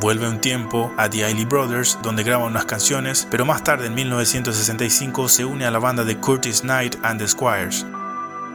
Vuelve 0.00 0.28
un 0.28 0.40
tiempo 0.40 0.92
a 0.96 1.08
The 1.08 1.30
Isley 1.30 1.44
Brothers, 1.44 2.00
donde 2.02 2.24
graba 2.24 2.46
unas 2.46 2.64
canciones, 2.64 3.28
pero 3.30 3.44
más 3.44 3.62
tarde 3.62 3.86
en 3.86 3.94
1965 3.94 5.28
se 5.28 5.44
une 5.44 5.66
a 5.66 5.70
la 5.70 5.78
banda 5.78 6.02
de 6.02 6.16
Curtis 6.16 6.62
Knight 6.62 6.96
and 7.04 7.20
the 7.20 7.28
Squires, 7.28 7.86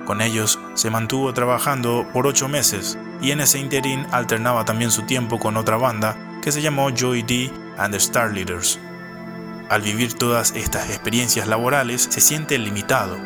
con 0.06 0.22
ellos 0.22 0.60
se 0.74 0.90
mantuvo 0.90 1.34
trabajando 1.34 2.08
por 2.14 2.28
ocho 2.28 2.48
meses 2.48 2.98
y 3.22 3.32
en 3.32 3.40
ese 3.40 3.60
interín 3.60 4.06
alternaba 4.12 4.66
también 4.66 4.92
su 4.92 5.04
tiempo 5.04 5.40
con 5.40 5.58
otra 5.58 5.78
banda 5.78 6.40
que 6.42 6.52
se 6.52 6.62
llamó 6.62 6.90
Joy 6.90 7.24
D 7.24 7.52
and 7.78 7.92
the 7.92 7.98
Star 7.98 8.32
Leaders. 8.32 8.80
Al 9.70 9.82
vivir 9.82 10.14
todas 10.14 10.52
estas 10.56 10.90
experiencias 10.90 11.48
laborales 11.48 12.08
se 12.10 12.22
siente 12.22 12.58
limitado 12.58 13.18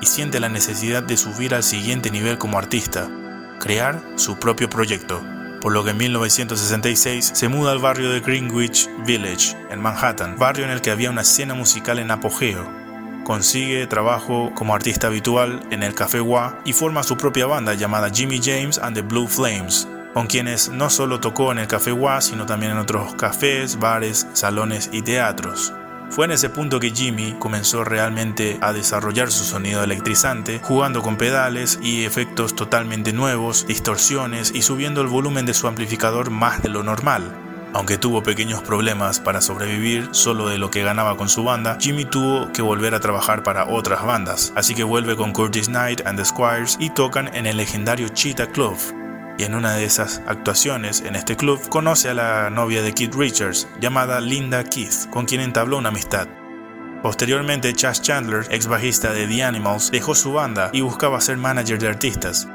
y 0.00 0.06
siente 0.06 0.40
la 0.40 0.48
necesidad 0.48 1.02
de 1.02 1.16
subir 1.16 1.54
al 1.54 1.62
siguiente 1.62 2.10
nivel 2.10 2.38
como 2.38 2.58
artista, 2.58 3.08
crear 3.60 4.02
su 4.16 4.38
propio 4.38 4.68
proyecto. 4.68 5.22
por 5.60 5.72
lo 5.72 5.82
que 5.82 5.90
en 5.90 5.96
1966 5.96 7.32
se 7.34 7.48
muda 7.48 7.72
al 7.72 7.80
barrio 7.80 8.10
de 8.10 8.20
Greenwich 8.20 8.88
Village, 9.04 9.56
en 9.70 9.80
Manhattan, 9.80 10.36
barrio 10.38 10.64
en 10.64 10.70
el 10.70 10.80
que 10.80 10.92
había 10.92 11.10
una 11.10 11.22
escena 11.22 11.54
musical 11.54 11.98
en 11.98 12.12
apogeo. 12.12 12.77
Consigue 13.28 13.86
trabajo 13.86 14.52
como 14.54 14.74
artista 14.74 15.08
habitual 15.08 15.60
en 15.70 15.82
el 15.82 15.94
Café 15.94 16.18
Wa 16.18 16.62
y 16.64 16.72
forma 16.72 17.02
su 17.02 17.18
propia 17.18 17.44
banda 17.44 17.74
llamada 17.74 18.08
Jimmy 18.08 18.40
James 18.42 18.78
and 18.78 18.96
the 18.96 19.02
Blue 19.02 19.28
Flames, 19.28 19.86
con 20.14 20.26
quienes 20.26 20.70
no 20.70 20.88
solo 20.88 21.20
tocó 21.20 21.52
en 21.52 21.58
el 21.58 21.66
Café 21.66 21.92
Wa, 21.92 22.22
sino 22.22 22.46
también 22.46 22.72
en 22.72 22.78
otros 22.78 23.14
cafés, 23.16 23.78
bares, 23.78 24.26
salones 24.32 24.88
y 24.94 25.02
teatros. 25.02 25.74
Fue 26.08 26.24
en 26.24 26.30
ese 26.30 26.48
punto 26.48 26.80
que 26.80 26.92
Jimmy 26.92 27.36
comenzó 27.38 27.84
realmente 27.84 28.56
a 28.62 28.72
desarrollar 28.72 29.30
su 29.30 29.44
sonido 29.44 29.84
electrizante, 29.84 30.60
jugando 30.62 31.02
con 31.02 31.18
pedales 31.18 31.78
y 31.82 32.06
efectos 32.06 32.56
totalmente 32.56 33.12
nuevos, 33.12 33.66
distorsiones 33.66 34.52
y 34.54 34.62
subiendo 34.62 35.02
el 35.02 35.08
volumen 35.08 35.44
de 35.44 35.52
su 35.52 35.68
amplificador 35.68 36.30
más 36.30 36.62
de 36.62 36.70
lo 36.70 36.82
normal. 36.82 37.47
Aunque 37.74 37.98
tuvo 37.98 38.22
pequeños 38.22 38.62
problemas 38.62 39.20
para 39.20 39.40
sobrevivir 39.40 40.08
solo 40.12 40.48
de 40.48 40.58
lo 40.58 40.70
que 40.70 40.82
ganaba 40.82 41.16
con 41.16 41.28
su 41.28 41.44
banda, 41.44 41.76
Jimmy 41.78 42.06
tuvo 42.06 42.50
que 42.52 42.62
volver 42.62 42.94
a 42.94 43.00
trabajar 43.00 43.42
para 43.42 43.66
otras 43.66 44.04
bandas, 44.04 44.52
así 44.56 44.74
que 44.74 44.84
vuelve 44.84 45.16
con 45.16 45.32
Curtis 45.32 45.68
Knight 45.68 46.06
and 46.06 46.18
the 46.18 46.24
Squires 46.24 46.76
y 46.80 46.90
tocan 46.90 47.34
en 47.34 47.46
el 47.46 47.58
legendario 47.58 48.08
Cheetah 48.08 48.46
Club, 48.46 48.76
y 49.38 49.44
en 49.44 49.54
una 49.54 49.74
de 49.74 49.84
esas 49.84 50.22
actuaciones 50.26 51.02
en 51.02 51.14
este 51.14 51.36
club 51.36 51.60
conoce 51.68 52.08
a 52.08 52.14
la 52.14 52.50
novia 52.50 52.82
de 52.82 52.92
Keith 52.92 53.14
Richards, 53.14 53.68
llamada 53.80 54.20
Linda 54.20 54.64
Keith, 54.64 55.08
con 55.10 55.26
quien 55.26 55.42
entabló 55.42 55.78
una 55.78 55.90
amistad. 55.90 56.26
Posteriormente, 57.02 57.72
Chas 57.74 58.02
Chandler, 58.02 58.44
ex 58.50 58.66
bajista 58.66 59.12
de 59.12 59.28
The 59.28 59.44
Animals, 59.44 59.92
dejó 59.92 60.16
su 60.16 60.32
banda 60.32 60.70
y 60.72 60.80
buscaba 60.80 61.20
ser 61.20 61.36
manager 61.36 61.78
de 61.78 61.88
artistas. 61.88 62.48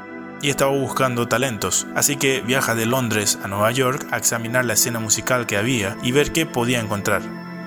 Y 0.44 0.50
estaba 0.50 0.72
buscando 0.72 1.26
talentos, 1.26 1.86
así 1.94 2.16
que 2.16 2.42
viaja 2.42 2.74
de 2.74 2.84
Londres 2.84 3.38
a 3.42 3.48
Nueva 3.48 3.70
York 3.70 4.06
a 4.10 4.18
examinar 4.18 4.66
la 4.66 4.74
escena 4.74 5.00
musical 5.00 5.46
que 5.46 5.56
había 5.56 5.96
y 6.02 6.12
ver 6.12 6.32
qué 6.32 6.44
podía 6.44 6.80
encontrar. 6.80 7.22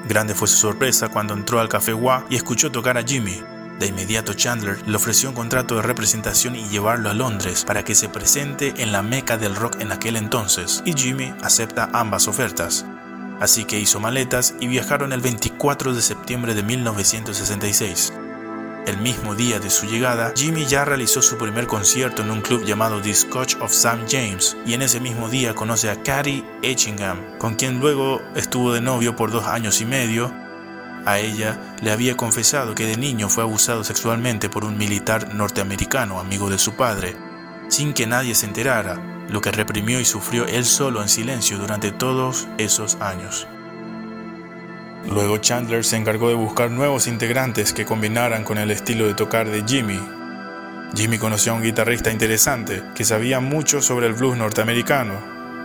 Grande 0.07 0.35
fue 0.35 0.47
su 0.47 0.57
sorpresa 0.57 1.09
cuando 1.09 1.33
entró 1.33 1.59
al 1.59 1.69
Café 1.69 1.95
Wa 1.95 2.25
y 2.29 2.35
escuchó 2.35 2.71
tocar 2.71 2.99
a 2.99 3.01
Jimmy, 3.01 3.41
de 3.79 3.87
inmediato 3.87 4.35
Chandler 4.35 4.77
le 4.87 4.95
ofreció 4.95 5.29
un 5.29 5.33
contrato 5.33 5.75
de 5.75 5.81
representación 5.81 6.55
y 6.55 6.69
llevarlo 6.69 7.09
a 7.09 7.15
Londres 7.15 7.65
para 7.65 7.83
que 7.83 7.95
se 7.95 8.09
presente 8.09 8.75
en 8.77 8.91
la 8.91 9.01
meca 9.01 9.39
del 9.39 9.55
rock 9.55 9.81
en 9.81 9.91
aquel 9.91 10.15
entonces, 10.15 10.83
y 10.85 10.93
Jimmy 10.93 11.33
acepta 11.41 11.89
ambas 11.93 12.27
ofertas. 12.27 12.85
Así 13.39 13.65
que 13.65 13.79
hizo 13.79 13.99
maletas 13.99 14.53
y 14.59 14.67
viajaron 14.67 15.13
el 15.13 15.21
24 15.21 15.95
de 15.95 16.01
septiembre 16.03 16.53
de 16.53 16.61
1966. 16.61 18.13
El 18.87 18.97
mismo 18.99 19.35
día 19.35 19.59
de 19.59 19.69
su 19.69 19.85
llegada, 19.85 20.31
Jimmy 20.33 20.65
ya 20.65 20.85
realizó 20.85 21.21
su 21.21 21.37
primer 21.37 21.67
concierto 21.67 22.23
en 22.23 22.31
un 22.31 22.39
club 22.41 22.63
llamado 22.63 23.01
The 23.01 23.13
Scotch 23.13 23.57
of 23.57 23.71
St. 23.71 24.05
James 24.09 24.55
y 24.65 24.73
en 24.75 24.81
ese 24.81 25.01
mismo 25.01 25.27
día 25.27 25.53
conoce 25.53 25.89
a 25.89 26.01
Carrie 26.01 26.45
Etchingham, 26.61 27.37
con 27.37 27.55
quien 27.55 27.81
luego 27.81 28.21
estuvo 28.35 28.71
de 28.71 28.79
novio 28.79 29.13
por 29.15 29.29
dos 29.29 29.45
años 29.45 29.81
y 29.81 29.85
medio 29.85 30.33
a 31.05 31.19
ella 31.19 31.75
le 31.81 31.91
había 31.91 32.17
confesado 32.17 32.75
que 32.75 32.85
de 32.85 32.97
niño 32.97 33.29
fue 33.29 33.43
abusado 33.43 33.83
sexualmente 33.83 34.49
por 34.49 34.65
un 34.65 34.77
militar 34.77 35.33
norteamericano 35.33 36.19
amigo 36.19 36.49
de 36.49 36.57
su 36.57 36.73
padre, 36.73 37.15
sin 37.69 37.93
que 37.93 38.07
nadie 38.07 38.35
se 38.35 38.45
enterara, 38.45 39.25
lo 39.29 39.39
que 39.39 39.51
reprimió 39.51 40.01
y 40.01 40.05
sufrió 40.05 40.45
él 40.45 40.65
solo 40.65 41.01
en 41.01 41.09
silencio 41.09 41.57
durante 41.57 41.91
todos 41.91 42.47
esos 42.57 42.95
años. 42.95 43.47
Luego 45.09 45.37
Chandler 45.37 45.85
se 45.85 45.95
encargó 45.95 46.27
de 46.27 46.35
buscar 46.35 46.69
nuevos 46.69 47.07
integrantes 47.07 47.71
que 47.71 47.85
combinaran 47.85 48.43
con 48.43 48.57
el 48.57 48.71
estilo 48.71 49.07
de 49.07 49.13
tocar 49.13 49.49
de 49.49 49.63
Jimmy. 49.65 49.99
Jimmy 50.93 51.17
conoció 51.17 51.53
a 51.53 51.55
un 51.55 51.63
guitarrista 51.63 52.11
interesante 52.11 52.83
que 52.93 53.05
sabía 53.05 53.39
mucho 53.39 53.81
sobre 53.81 54.07
el 54.07 54.13
blues 54.13 54.37
norteamericano 54.37 55.13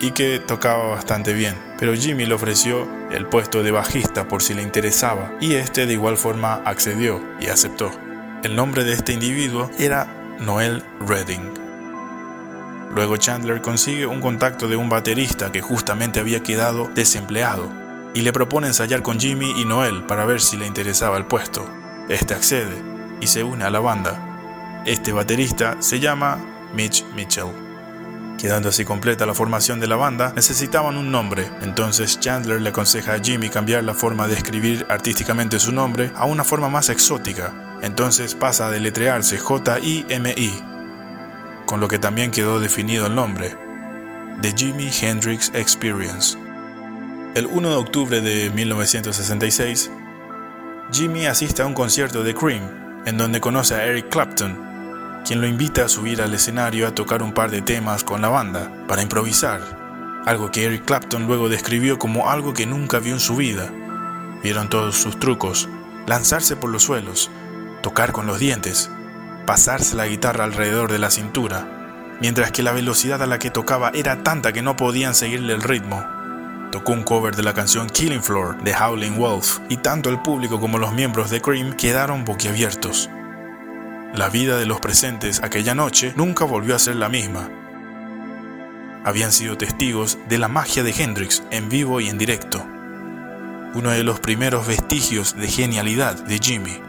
y 0.01 0.13
que 0.13 0.39
tocaba 0.39 0.89
bastante 0.89 1.33
bien, 1.33 1.57
pero 1.77 1.95
Jimmy 1.95 2.25
le 2.25 2.35
ofreció 2.35 2.89
el 3.11 3.27
puesto 3.27 3.65
de 3.65 3.73
bajista 3.73 4.29
por 4.29 4.43
si 4.43 4.55
le 4.55 4.63
interesaba 4.63 5.33
y 5.41 5.55
este 5.55 5.87
de 5.87 5.95
igual 5.95 6.17
forma 6.17 6.63
accedió 6.65 7.21
y 7.41 7.49
aceptó. 7.49 7.91
El 8.45 8.55
nombre 8.55 8.85
de 8.85 8.93
este 8.93 9.13
individuo 9.13 9.71
era 9.79 10.07
Noel 10.39 10.85
Redding. 11.07 11.53
Luego 12.95 13.17
Chandler 13.17 13.61
consigue 13.61 14.07
un 14.07 14.21
contacto 14.21 14.69
de 14.69 14.77
un 14.77 14.89
baterista 14.89 15.51
que 15.51 15.63
justamente 15.63 16.21
había 16.21 16.43
quedado 16.43 16.89
desempleado 16.95 17.82
y 18.15 18.23
le 18.23 18.33
propone 18.33 18.67
ensayar 18.67 19.03
con 19.03 19.19
Jimmy 19.19 19.53
y 19.57 19.65
Noel 19.65 20.05
para 20.05 20.25
ver 20.25 20.41
si 20.41 20.57
le 20.57 20.67
interesaba 20.67 21.17
el 21.17 21.27
puesto. 21.27 21.69
Este 22.09 22.35
accede 22.35 22.83
y 23.21 23.27
se 23.27 23.43
une 23.43 23.65
a 23.65 23.71
la 23.71 23.81
banda. 23.81 24.83
Este 24.85 25.13
baterista 25.13 25.77
se 25.81 26.01
llama 26.01 26.39
Mitch 26.75 27.05
Mitchell. 27.15 27.53
Quedando 28.39 28.71
así 28.71 28.85
completa 28.85 29.25
la 29.25 29.35
formación 29.35 29.79
de 29.79 29.87
la 29.87 29.95
banda, 29.95 30.33
necesitaban 30.35 30.97
un 30.97 31.13
nombre. 31.13 31.49
Entonces 31.63 32.19
Chandler 32.19 32.61
le 32.61 32.71
aconseja 32.71 33.15
a 33.15 33.21
Jimmy 33.21 33.49
cambiar 33.49 33.85
la 33.85 33.95
forma 33.95 34.27
de 34.27 34.35
escribir 34.35 34.85
artísticamente 34.89 35.61
su 35.61 35.71
nombre 35.71 36.11
a 36.17 36.27
una 36.27 36.43
forma 36.43 36.69
más 36.69 36.89
exótica. 36.89 37.79
Entonces 37.83 38.35
pasa 38.35 38.67
a 38.67 38.71
deletrearse 38.71 39.39
J-I-M-I, 39.39 40.63
con 41.67 41.81
lo 41.81 41.87
que 41.87 42.01
también 42.01 42.33
quedó 42.33 42.59
definido 42.59 43.07
el 43.07 43.15
nombre, 43.15 43.57
The 44.41 44.53
Jimi 44.57 44.91
Hendrix 45.01 45.53
Experience. 45.55 46.42
El 47.35 47.47
1 47.47 47.71
de 47.71 47.77
octubre 47.77 48.21
de 48.21 48.51
1966, 48.51 49.91
Jimmy 50.93 51.25
asiste 51.25 51.63
a 51.63 51.67
un 51.67 51.73
concierto 51.73 52.23
de 52.23 52.35
Cream, 52.35 53.03
en 53.07 53.17
donde 53.17 53.41
conoce 53.41 53.75
a 53.75 53.87
Eric 53.87 54.11
Clapton, 54.11 55.23
quien 55.25 55.41
lo 55.41 55.47
invita 55.47 55.87
a 55.87 55.89
subir 55.89 56.21
al 56.21 56.35
escenario 56.35 56.87
a 56.87 56.95
tocar 56.95 57.23
un 57.23 57.33
par 57.33 57.51
de 57.51 57.63
temas 57.63 58.05
con 58.05 58.21
la 58.21 58.29
banda, 58.29 58.71
para 58.87 59.01
improvisar, 59.01 59.63
algo 60.27 60.51
que 60.51 60.67
Eric 60.67 60.85
Clapton 60.85 61.27
luego 61.27 61.49
describió 61.49 61.99
como 61.99 62.29
algo 62.29 62.53
que 62.53 62.67
nunca 62.67 62.99
vio 62.99 63.15
en 63.15 63.21
su 63.21 63.35
vida. 63.37 63.73
Vieron 64.43 64.69
todos 64.69 64.97
sus 64.97 65.19
trucos, 65.19 65.71
lanzarse 66.07 66.55
por 66.55 66.69
los 66.69 66.83
suelos, 66.83 67.31
tocar 67.83 68.13
con 68.13 68.27
los 68.27 68.41
dientes, 68.41 68.91
pasarse 69.47 69.97
la 69.97 70.07
guitarra 70.07 70.45
alrededor 70.45 70.93
de 70.93 70.99
la 70.99 71.11
cintura, 71.11 72.19
mientras 72.21 72.53
que 72.53 72.63
la 72.63 72.73
velocidad 72.73 73.23
a 73.23 73.27
la 73.27 73.39
que 73.39 73.51
tocaba 73.51 73.91
era 73.95 74.23
tanta 74.23 74.53
que 74.53 74.61
no 74.61 74.77
podían 74.77 75.15
seguirle 75.15 75.55
el 75.55 75.63
ritmo. 75.63 76.21
Tocó 76.73 76.93
un 76.93 77.03
cover 77.03 77.37
de 77.37 77.43
la 77.43 77.53
canción 77.53 77.87
Killing 77.91 78.23
Floor 78.23 78.65
de 78.65 78.75
Howling 78.75 79.19
Wolf 79.19 79.59
y 79.69 79.77
tanto 79.77 80.09
el 80.09 80.23
público 80.23 80.59
como 80.59 80.79
los 80.79 80.95
miembros 80.95 81.29
de 81.29 81.43
Cream 81.43 81.75
quedaron 81.75 82.25
boquiabiertos. 82.25 83.11
La 84.15 84.31
vida 84.31 84.57
de 84.57 84.65
los 84.65 84.81
presentes 84.81 85.43
aquella 85.43 85.75
noche 85.75 86.15
nunca 86.17 86.47
volvió 86.47 86.75
a 86.75 86.79
ser 86.79 86.97
la 86.97 87.11
misma. 87.11 87.51
Habían 89.05 89.33
sido 89.33 89.59
testigos 89.59 90.17
de 90.31 90.39
la 90.39 90.49
magia 90.49 90.83
de 90.83 90.93
Hendrix 90.93 91.43
en 91.51 91.69
vivo 91.69 92.01
y 92.01 92.09
en 92.09 92.17
directo, 92.17 92.67
uno 93.75 93.91
de 93.91 94.03
los 94.03 94.21
primeros 94.21 94.67
vestigios 94.67 95.37
de 95.37 95.49
genialidad 95.49 96.25
de 96.25 96.39
Jimmy. 96.39 96.81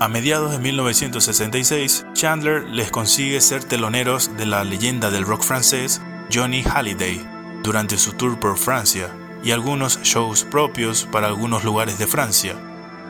A 0.00 0.08
mediados 0.08 0.52
de 0.52 0.58
1966, 0.58 2.06
Chandler 2.14 2.64
les 2.70 2.90
consigue 2.90 3.42
ser 3.42 3.62
teloneros 3.62 4.38
de 4.38 4.46
la 4.46 4.64
leyenda 4.64 5.10
del 5.10 5.26
rock 5.26 5.42
francés 5.42 6.00
Johnny 6.32 6.62
Halliday 6.62 7.39
durante 7.62 7.98
su 7.98 8.12
tour 8.12 8.38
por 8.38 8.56
Francia 8.56 9.10
y 9.42 9.52
algunos 9.52 10.00
shows 10.02 10.44
propios 10.44 11.08
para 11.10 11.26
algunos 11.26 11.64
lugares 11.64 11.98
de 11.98 12.06
Francia, 12.06 12.54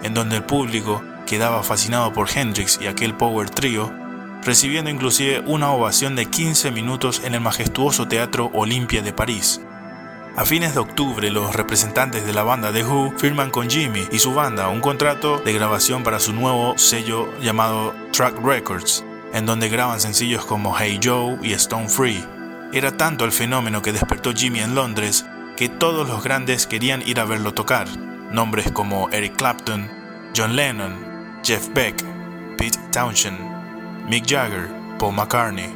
en 0.02 0.14
donde 0.14 0.37
el 0.37 0.45
público 0.45 1.02
quedaba 1.26 1.62
fascinado 1.62 2.12
por 2.12 2.28
Hendrix 2.28 2.78
y 2.80 2.87
aquel 2.87 3.14
power 3.14 3.50
trio, 3.50 3.92
recibiendo 4.42 4.90
inclusive 4.90 5.40
una 5.47 5.71
ovación 5.71 6.16
de 6.16 6.26
15 6.26 6.71
minutos 6.71 7.23
en 7.25 7.35
el 7.35 7.40
majestuoso 7.40 8.09
Teatro 8.09 8.50
Olimpia 8.54 9.02
de 9.02 9.12
París. 9.12 9.61
A 10.37 10.45
fines 10.45 10.75
de 10.75 10.80
octubre, 10.80 11.28
los 11.30 11.54
representantes 11.54 12.25
de 12.25 12.33
la 12.33 12.45
banda 12.45 12.73
The 12.73 12.85
Who 12.85 13.14
firman 13.19 13.50
con 13.50 13.69
Jimmy 13.69 14.07
y 14.11 14.21
su 14.21 14.33
banda 14.33 14.69
un 14.69 14.80
contrato 14.80 15.38
de 15.38 15.52
grabación 15.52 16.02
para 16.02 16.21
su 16.21 16.33
nuevo 16.33 16.78
sello 16.78 17.28
llamado 17.40 17.95
Track 18.12 18.40
Records, 18.42 19.04
en 19.35 19.45
donde 19.45 19.69
graban 19.69 20.00
sencillos 20.00 20.45
como 20.45 20.76
Hey 20.76 20.99
Joe 21.02 21.38
y 21.42 21.52
Stone 21.52 21.88
Free. 21.88 22.39
Era 22.72 22.96
tanto 22.96 23.24
el 23.24 23.32
fenómeno 23.32 23.82
que 23.82 23.92
despertó 23.92 24.32
Jimmy 24.32 24.60
en 24.60 24.76
Londres 24.76 25.26
que 25.56 25.68
todos 25.68 26.08
los 26.08 26.22
grandes 26.22 26.68
querían 26.68 27.02
ir 27.06 27.18
a 27.18 27.24
verlo 27.24 27.52
tocar. 27.52 27.88
Nombres 28.30 28.70
como 28.70 29.10
Eric 29.10 29.36
Clapton, 29.36 29.90
John 30.36 30.54
Lennon, 30.54 30.94
Jeff 31.42 31.68
Beck, 31.74 32.04
Pete 32.56 32.78
Townshend, 32.92 33.38
Mick 34.08 34.24
Jagger, 34.24 34.68
Paul 35.00 35.16
McCartney, 35.16 35.74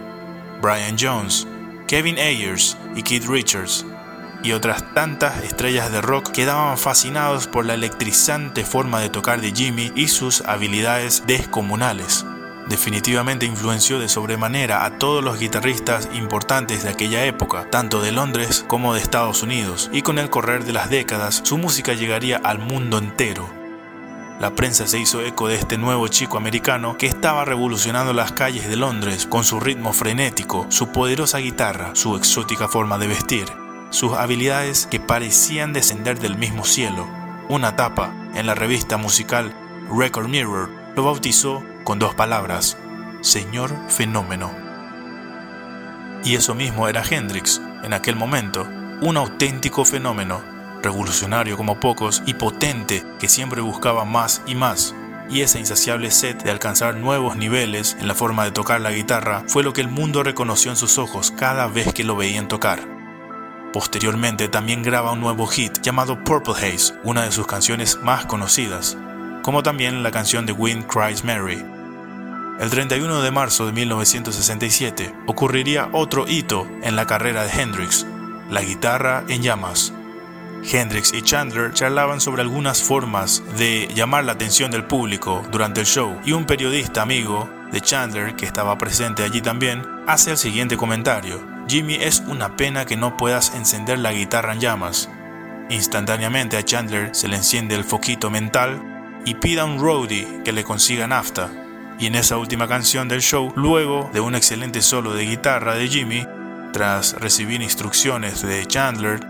Brian 0.62 0.96
Jones, 0.96 1.48
Kevin 1.88 2.16
Ayers 2.16 2.76
y 2.94 3.02
Keith 3.02 3.26
Richards, 3.26 3.84
y 4.44 4.52
otras 4.52 4.94
tantas 4.94 5.42
estrellas 5.42 5.90
de 5.90 6.00
rock 6.00 6.30
quedaban 6.30 6.78
fascinados 6.78 7.48
por 7.48 7.64
la 7.64 7.74
electrizante 7.74 8.64
forma 8.64 9.00
de 9.00 9.08
tocar 9.08 9.40
de 9.40 9.52
Jimmy 9.52 9.90
y 9.96 10.08
sus 10.08 10.42
habilidades 10.42 11.24
descomunales. 11.26 12.24
Definitivamente 12.68 13.44
influenció 13.44 13.98
de 13.98 14.08
sobremanera 14.08 14.86
a 14.86 14.98
todos 14.98 15.22
los 15.22 15.38
guitarristas 15.38 16.08
importantes 16.14 16.82
de 16.82 16.88
aquella 16.88 17.24
época, 17.26 17.68
tanto 17.70 18.00
de 18.00 18.10
Londres 18.10 18.64
como 18.66 18.94
de 18.94 19.00
Estados 19.00 19.42
Unidos, 19.42 19.90
y 19.92 20.00
con 20.00 20.18
el 20.18 20.30
correr 20.30 20.64
de 20.64 20.72
las 20.72 20.88
décadas 20.88 21.42
su 21.44 21.58
música 21.58 21.92
llegaría 21.92 22.38
al 22.38 22.58
mundo 22.58 22.96
entero. 22.96 23.46
La 24.40 24.54
prensa 24.54 24.86
se 24.86 24.98
hizo 24.98 25.20
eco 25.20 25.46
de 25.46 25.56
este 25.56 25.78
nuevo 25.78 26.08
chico 26.08 26.38
americano 26.38 26.96
que 26.96 27.06
estaba 27.06 27.44
revolucionando 27.44 28.12
las 28.12 28.32
calles 28.32 28.66
de 28.66 28.76
Londres 28.76 29.26
con 29.26 29.44
su 29.44 29.60
ritmo 29.60 29.92
frenético, 29.92 30.66
su 30.70 30.88
poderosa 30.88 31.38
guitarra, 31.38 31.90
su 31.94 32.16
exótica 32.16 32.66
forma 32.66 32.98
de 32.98 33.06
vestir, 33.06 33.46
sus 33.90 34.14
habilidades 34.14 34.86
que 34.86 34.98
parecían 34.98 35.72
descender 35.72 36.18
del 36.18 36.36
mismo 36.36 36.64
cielo. 36.64 37.06
Una 37.48 37.76
tapa 37.76 38.12
en 38.34 38.46
la 38.46 38.54
revista 38.54 38.96
musical 38.96 39.54
Record 39.94 40.28
Mirror 40.28 40.68
lo 40.96 41.04
bautizó 41.04 41.62
con 41.84 41.98
dos 41.98 42.14
palabras, 42.14 42.76
Señor 43.20 43.70
Fenómeno. 43.88 44.50
Y 46.24 46.34
eso 46.34 46.54
mismo 46.54 46.88
era 46.88 47.04
Hendrix 47.08 47.60
en 47.82 47.92
aquel 47.92 48.16
momento, 48.16 48.66
un 49.02 49.16
auténtico 49.18 49.84
fenómeno, 49.84 50.42
revolucionario 50.82 51.56
como 51.56 51.78
pocos 51.78 52.22
y 52.26 52.34
potente 52.34 53.04
que 53.20 53.28
siempre 53.28 53.60
buscaba 53.60 54.04
más 54.04 54.42
y 54.46 54.54
más. 54.54 54.94
Y 55.28 55.42
esa 55.42 55.58
insaciable 55.58 56.10
sed 56.10 56.36
de 56.36 56.50
alcanzar 56.50 56.96
nuevos 56.96 57.36
niveles 57.36 57.96
en 57.98 58.08
la 58.08 58.14
forma 58.14 58.44
de 58.44 58.52
tocar 58.52 58.80
la 58.80 58.90
guitarra 58.90 59.44
fue 59.46 59.62
lo 59.62 59.72
que 59.72 59.80
el 59.80 59.88
mundo 59.88 60.22
reconoció 60.22 60.70
en 60.70 60.76
sus 60.76 60.98
ojos 60.98 61.30
cada 61.30 61.66
vez 61.66 61.92
que 61.92 62.04
lo 62.04 62.16
veían 62.16 62.48
tocar. 62.48 62.80
Posteriormente 63.72 64.48
también 64.48 64.82
graba 64.82 65.12
un 65.12 65.20
nuevo 65.20 65.46
hit 65.46 65.80
llamado 65.80 66.22
Purple 66.22 66.54
Haze, 66.54 66.94
una 67.02 67.24
de 67.24 67.32
sus 67.32 67.46
canciones 67.46 67.98
más 68.02 68.24
conocidas, 68.26 68.96
como 69.42 69.62
también 69.62 70.02
la 70.02 70.10
canción 70.10 70.46
de 70.46 70.52
Wind 70.52 70.86
Cries 70.86 71.24
Mary. 71.24 71.73
El 72.60 72.70
31 72.70 73.20
de 73.20 73.32
marzo 73.32 73.66
de 73.66 73.72
1967 73.72 75.12
ocurriría 75.26 75.88
otro 75.92 76.28
hito 76.28 76.68
en 76.82 76.94
la 76.94 77.04
carrera 77.04 77.42
de 77.42 77.50
Hendrix, 77.50 78.06
la 78.48 78.62
guitarra 78.62 79.24
en 79.28 79.42
llamas. 79.42 79.92
Hendrix 80.62 81.12
y 81.12 81.22
Chandler 81.22 81.72
charlaban 81.72 82.20
sobre 82.20 82.42
algunas 82.42 82.80
formas 82.80 83.42
de 83.58 83.88
llamar 83.92 84.24
la 84.24 84.32
atención 84.32 84.70
del 84.70 84.84
público 84.84 85.42
durante 85.50 85.80
el 85.80 85.86
show 85.86 86.20
y 86.24 86.30
un 86.30 86.46
periodista 86.46 87.02
amigo 87.02 87.50
de 87.72 87.80
Chandler, 87.80 88.36
que 88.36 88.46
estaba 88.46 88.78
presente 88.78 89.24
allí 89.24 89.42
también, 89.42 89.82
hace 90.06 90.30
el 90.30 90.38
siguiente 90.38 90.76
comentario. 90.76 91.44
Jimmy, 91.68 91.94
es 91.94 92.22
una 92.28 92.54
pena 92.54 92.86
que 92.86 92.96
no 92.96 93.16
puedas 93.16 93.52
encender 93.56 93.98
la 93.98 94.12
guitarra 94.12 94.52
en 94.52 94.60
llamas. 94.60 95.10
Instantáneamente 95.70 96.56
a 96.56 96.64
Chandler 96.64 97.14
se 97.16 97.26
le 97.26 97.36
enciende 97.36 97.74
el 97.74 97.82
foquito 97.82 98.30
mental 98.30 98.80
y 99.24 99.34
pide 99.34 99.60
a 99.60 99.64
un 99.64 99.80
roadie 99.80 100.42
que 100.44 100.52
le 100.52 100.62
consiga 100.62 101.08
nafta. 101.08 101.63
Y 101.98 102.06
en 102.06 102.16
esa 102.16 102.36
última 102.36 102.66
canción 102.66 103.08
del 103.08 103.22
show, 103.22 103.52
luego 103.56 104.10
de 104.12 104.20
un 104.20 104.34
excelente 104.34 104.82
solo 104.82 105.14
de 105.14 105.24
guitarra 105.24 105.74
de 105.74 105.88
Jimmy, 105.88 106.26
tras 106.72 107.14
recibir 107.14 107.62
instrucciones 107.62 108.42
de 108.42 108.66
Chandler, 108.66 109.20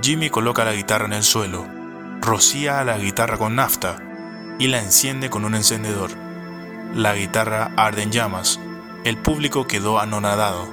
Jimmy 0.00 0.30
coloca 0.30 0.64
la 0.64 0.72
guitarra 0.72 1.06
en 1.06 1.12
el 1.12 1.22
suelo, 1.22 1.66
rocía 2.20 2.82
la 2.84 2.98
guitarra 2.98 3.36
con 3.36 3.54
nafta 3.56 3.96
y 4.58 4.68
la 4.68 4.80
enciende 4.80 5.30
con 5.30 5.44
un 5.44 5.54
encendedor. 5.54 6.10
La 6.94 7.14
guitarra 7.14 7.72
arde 7.76 8.02
en 8.02 8.12
llamas. 8.12 8.60
El 9.04 9.18
público 9.18 9.66
quedó 9.66 9.98
anonadado. 10.00 10.72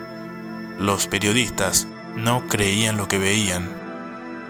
Los 0.80 1.08
periodistas 1.08 1.88
no 2.16 2.48
creían 2.48 2.98
lo 2.98 3.08
que 3.08 3.18
veían. 3.18 3.70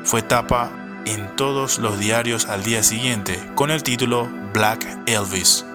Fue 0.04 0.22
tapa 0.22 0.72
en 1.06 1.36
todos 1.36 1.80
los 1.80 2.00
diarios 2.00 2.46
al 2.46 2.64
día 2.64 2.84
siguiente 2.84 3.40
con 3.56 3.72
el 3.72 3.84
título 3.84 4.30
Black 4.54 4.86
Elvis. 5.08 5.66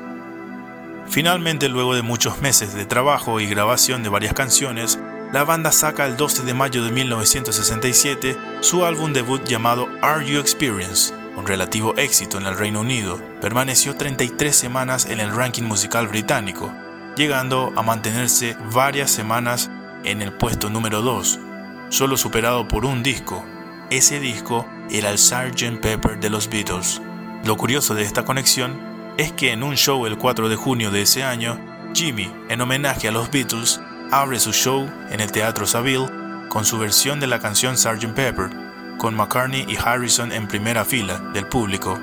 Finalmente, 1.11 1.69
luego 1.69 1.95
de 1.95 2.03
muchos 2.03 2.41
meses 2.43 2.75
de 2.75 2.85
trabajo 2.85 3.41
y 3.41 3.47
grabación 3.47 4.03
de 4.03 4.11
varias 4.11 4.35
canciones, 4.35 4.99
la 5.33 5.45
banda 5.45 5.73
saca 5.73 6.07
el 6.07 6.17
12 6.17 6.43
de 6.43 6.55
mayo 6.55 6.85
de 6.85 6.91
1967 6.91 8.37
su 8.61 8.85
álbum 8.85 9.13
debut 9.13 9.43
llamado 9.45 9.89
Are 10.03 10.25
You 10.25 10.39
Experience, 10.39 11.15
un 11.37 11.47
relativo 11.47 11.95
éxito 11.97 12.39
en 12.39 12.47
el 12.47 12.59
Reino 12.59 12.81
Unido. 12.81 13.21
Permaneció 13.41 13.97
33 13.97 14.55
semanas 14.55 15.07
en 15.07 15.21
el 15.21 15.35
ranking 15.35 15.63
musical 15.63 16.09
británico, 16.09 16.73
llegando 17.17 17.73
a 17.75 17.83
mantenerse 17.83 18.57
varias 18.73 19.11
semanas 19.11 19.71
en 20.05 20.21
el 20.21 20.33
puesto 20.33 20.69
número 20.69 21.01
2, 21.01 21.39
solo 21.89 22.19
superado 22.19 22.69
por 22.69 22.85
un 22.85 23.03
disco. 23.03 23.45
Ese 23.91 24.21
disco 24.21 24.67
era 24.91 25.11
el 25.11 25.19
Sgt. 25.19 25.81
Pepper 25.81 26.21
de 26.21 26.29
los 26.29 26.51
Beatles. 26.51 27.01
Lo 27.45 27.57
curioso 27.57 27.95
de 27.95 28.03
esta 28.03 28.25
conexión 28.25 28.88
es 29.19 29.33
que 29.33 29.53
en 29.53 29.65
un 29.65 29.75
show 29.75 30.07
el 30.07 30.17
4 30.17 30.49
de 30.49 30.55
junio 30.55 30.93
de 30.93 31.03
ese 31.03 31.25
año, 31.25 31.59
Jimmy, 31.93 32.33
en 32.49 32.61
homenaje 32.61 33.09
a 33.09 33.13
los 33.13 33.31
Beatles, 33.31 33.81
abre 34.13 34.39
su 34.39 34.53
show 34.53 34.89
en 35.11 35.21
el 35.21 35.33
Teatro 35.33 35.67
Saville 35.67 36.09
con 36.49 36.65
su 36.65 36.79
versión 36.79 37.19
de 37.19 37.27
la 37.27 37.41
canción 37.41 37.77
Sgt. 37.77 38.15
Pepper, 38.15 38.49
con 38.97 39.17
McCartney 39.17 39.67
y 39.69 39.77
Harrison 39.77 40.31
en 40.31 40.47
primera 40.47 40.85
fila 40.85 41.19
del 41.35 41.49
público, 41.49 41.99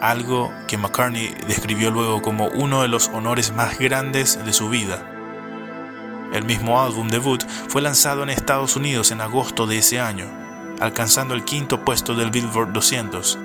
algo 0.00 0.50
que 0.66 0.78
McCartney 0.78 1.36
describió 1.46 1.90
luego 1.90 2.22
como 2.22 2.46
uno 2.48 2.80
de 2.80 2.88
los 2.88 3.08
honores 3.08 3.52
más 3.52 3.78
grandes 3.78 4.42
de 4.42 4.54
su 4.54 4.70
vida. 4.70 5.06
El 6.32 6.44
mismo 6.44 6.80
álbum 6.80 7.08
debut 7.08 7.44
fue 7.68 7.82
lanzado 7.82 8.22
en 8.22 8.30
Estados 8.30 8.76
Unidos 8.76 9.10
en 9.10 9.20
agosto 9.20 9.66
de 9.66 9.76
ese 9.76 10.00
año, 10.00 10.24
alcanzando 10.80 11.34
el 11.34 11.44
quinto 11.44 11.84
puesto 11.84 12.14
del 12.14 12.30
Billboard 12.30 12.72
200. 12.72 13.38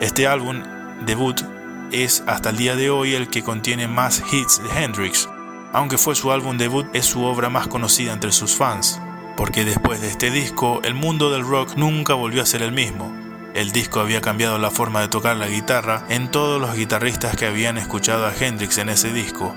Este 0.00 0.28
álbum 0.28 0.62
debut 1.04 1.57
es 1.92 2.22
hasta 2.26 2.50
el 2.50 2.56
día 2.56 2.76
de 2.76 2.90
hoy 2.90 3.14
el 3.14 3.28
que 3.28 3.42
contiene 3.42 3.88
más 3.88 4.22
hits 4.32 4.62
de 4.62 4.84
Hendrix, 4.84 5.28
aunque 5.72 5.98
fue 5.98 6.14
su 6.14 6.32
álbum 6.32 6.56
debut, 6.56 6.86
es 6.94 7.04
su 7.04 7.24
obra 7.24 7.50
más 7.50 7.68
conocida 7.68 8.12
entre 8.12 8.32
sus 8.32 8.54
fans, 8.54 9.00
porque 9.36 9.64
después 9.64 10.00
de 10.00 10.08
este 10.08 10.30
disco, 10.30 10.80
el 10.82 10.94
mundo 10.94 11.30
del 11.30 11.46
rock 11.46 11.76
nunca 11.76 12.14
volvió 12.14 12.42
a 12.42 12.46
ser 12.46 12.62
el 12.62 12.72
mismo. 12.72 13.14
El 13.54 13.70
disco 13.72 14.00
había 14.00 14.20
cambiado 14.20 14.58
la 14.58 14.70
forma 14.70 15.00
de 15.00 15.08
tocar 15.08 15.36
la 15.36 15.48
guitarra 15.48 16.04
en 16.08 16.30
todos 16.30 16.60
los 16.60 16.74
guitarristas 16.74 17.36
que 17.36 17.46
habían 17.46 17.76
escuchado 17.76 18.26
a 18.26 18.34
Hendrix 18.34 18.78
en 18.78 18.88
ese 18.88 19.12
disco. 19.12 19.54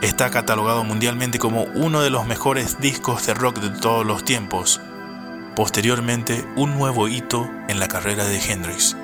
Está 0.00 0.30
catalogado 0.30 0.84
mundialmente 0.84 1.38
como 1.38 1.64
uno 1.74 2.02
de 2.02 2.10
los 2.10 2.26
mejores 2.26 2.80
discos 2.80 3.26
de 3.26 3.34
rock 3.34 3.58
de 3.58 3.70
todos 3.70 4.06
los 4.06 4.24
tiempos. 4.24 4.80
Posteriormente, 5.56 6.44
un 6.56 6.78
nuevo 6.78 7.08
hito 7.08 7.50
en 7.68 7.78
la 7.78 7.88
carrera 7.88 8.24
de 8.24 8.38
Hendrix. 8.38 8.96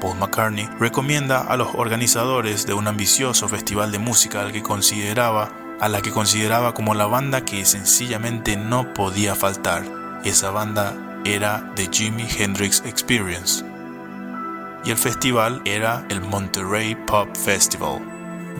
Paul 0.00 0.18
McCartney 0.18 0.68
recomienda 0.78 1.40
a 1.40 1.56
los 1.56 1.68
organizadores 1.74 2.66
de 2.66 2.74
un 2.74 2.88
ambicioso 2.88 3.48
festival 3.48 3.92
de 3.92 3.98
música 3.98 4.40
al 4.40 4.52
que 4.52 4.62
consideraba 4.62 5.50
a 5.80 5.88
la 5.88 6.02
que 6.02 6.10
consideraba 6.10 6.74
como 6.74 6.94
la 6.94 7.06
banda 7.06 7.44
que 7.44 7.64
sencillamente 7.64 8.56
no 8.56 8.92
podía 8.92 9.34
faltar. 9.34 9.84
Esa 10.24 10.50
banda 10.50 10.94
era 11.24 11.72
The 11.74 11.88
Jimi 11.90 12.26
Hendrix 12.38 12.82
Experience. 12.84 13.64
Y 14.84 14.90
el 14.90 14.98
festival 14.98 15.62
era 15.64 16.04
el 16.10 16.20
Monterey 16.20 16.94
Pop 17.06 17.34
Festival. 17.36 18.09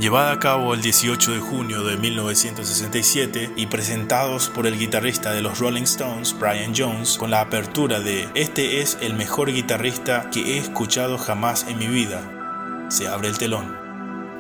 Llevada 0.01 0.33
a 0.33 0.39
cabo 0.39 0.73
el 0.73 0.81
18 0.81 1.33
de 1.33 1.41
junio 1.41 1.85
de 1.85 1.99
1967 1.99 3.53
y 3.55 3.67
presentados 3.67 4.49
por 4.49 4.67
el 4.67 4.79
guitarrista 4.79 5.33
de 5.33 5.43
los 5.43 5.59
Rolling 5.59 5.83
Stones, 5.83 6.35
Brian 6.39 6.73
Jones, 6.75 7.19
con 7.19 7.31
la 7.31 7.43
apertura 7.43 8.01
de 8.01 8.27
Este 8.35 8.81
es 8.81 8.97
el 9.03 9.13
mejor 9.13 9.53
guitarrista 9.53 10.31
que 10.31 10.55
he 10.55 10.59
escuchado 10.59 11.19
jamás 11.19 11.67
en 11.69 11.79
mi 11.79 11.87
vida. 11.87 12.89
Se 12.89 13.09
abre 13.09 13.29
el 13.29 13.37
telón. 13.37 13.77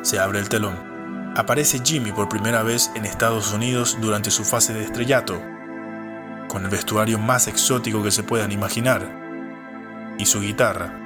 Se 0.00 0.18
abre 0.18 0.38
el 0.38 0.48
telón 0.48 0.88
aparece 1.36 1.80
Jimmy 1.84 2.10
por 2.10 2.28
primera 2.28 2.62
vez 2.62 2.90
en 2.96 3.04
Estados 3.04 3.52
Unidos 3.52 3.98
durante 4.00 4.30
su 4.30 4.44
fase 4.44 4.72
de 4.72 4.82
estrellato, 4.82 5.40
con 6.48 6.64
el 6.64 6.70
vestuario 6.70 7.18
más 7.18 7.46
exótico 7.46 8.02
que 8.02 8.10
se 8.10 8.24
puedan 8.24 8.50
imaginar, 8.50 9.06
y 10.18 10.26
su 10.26 10.40
guitarra, 10.40 10.98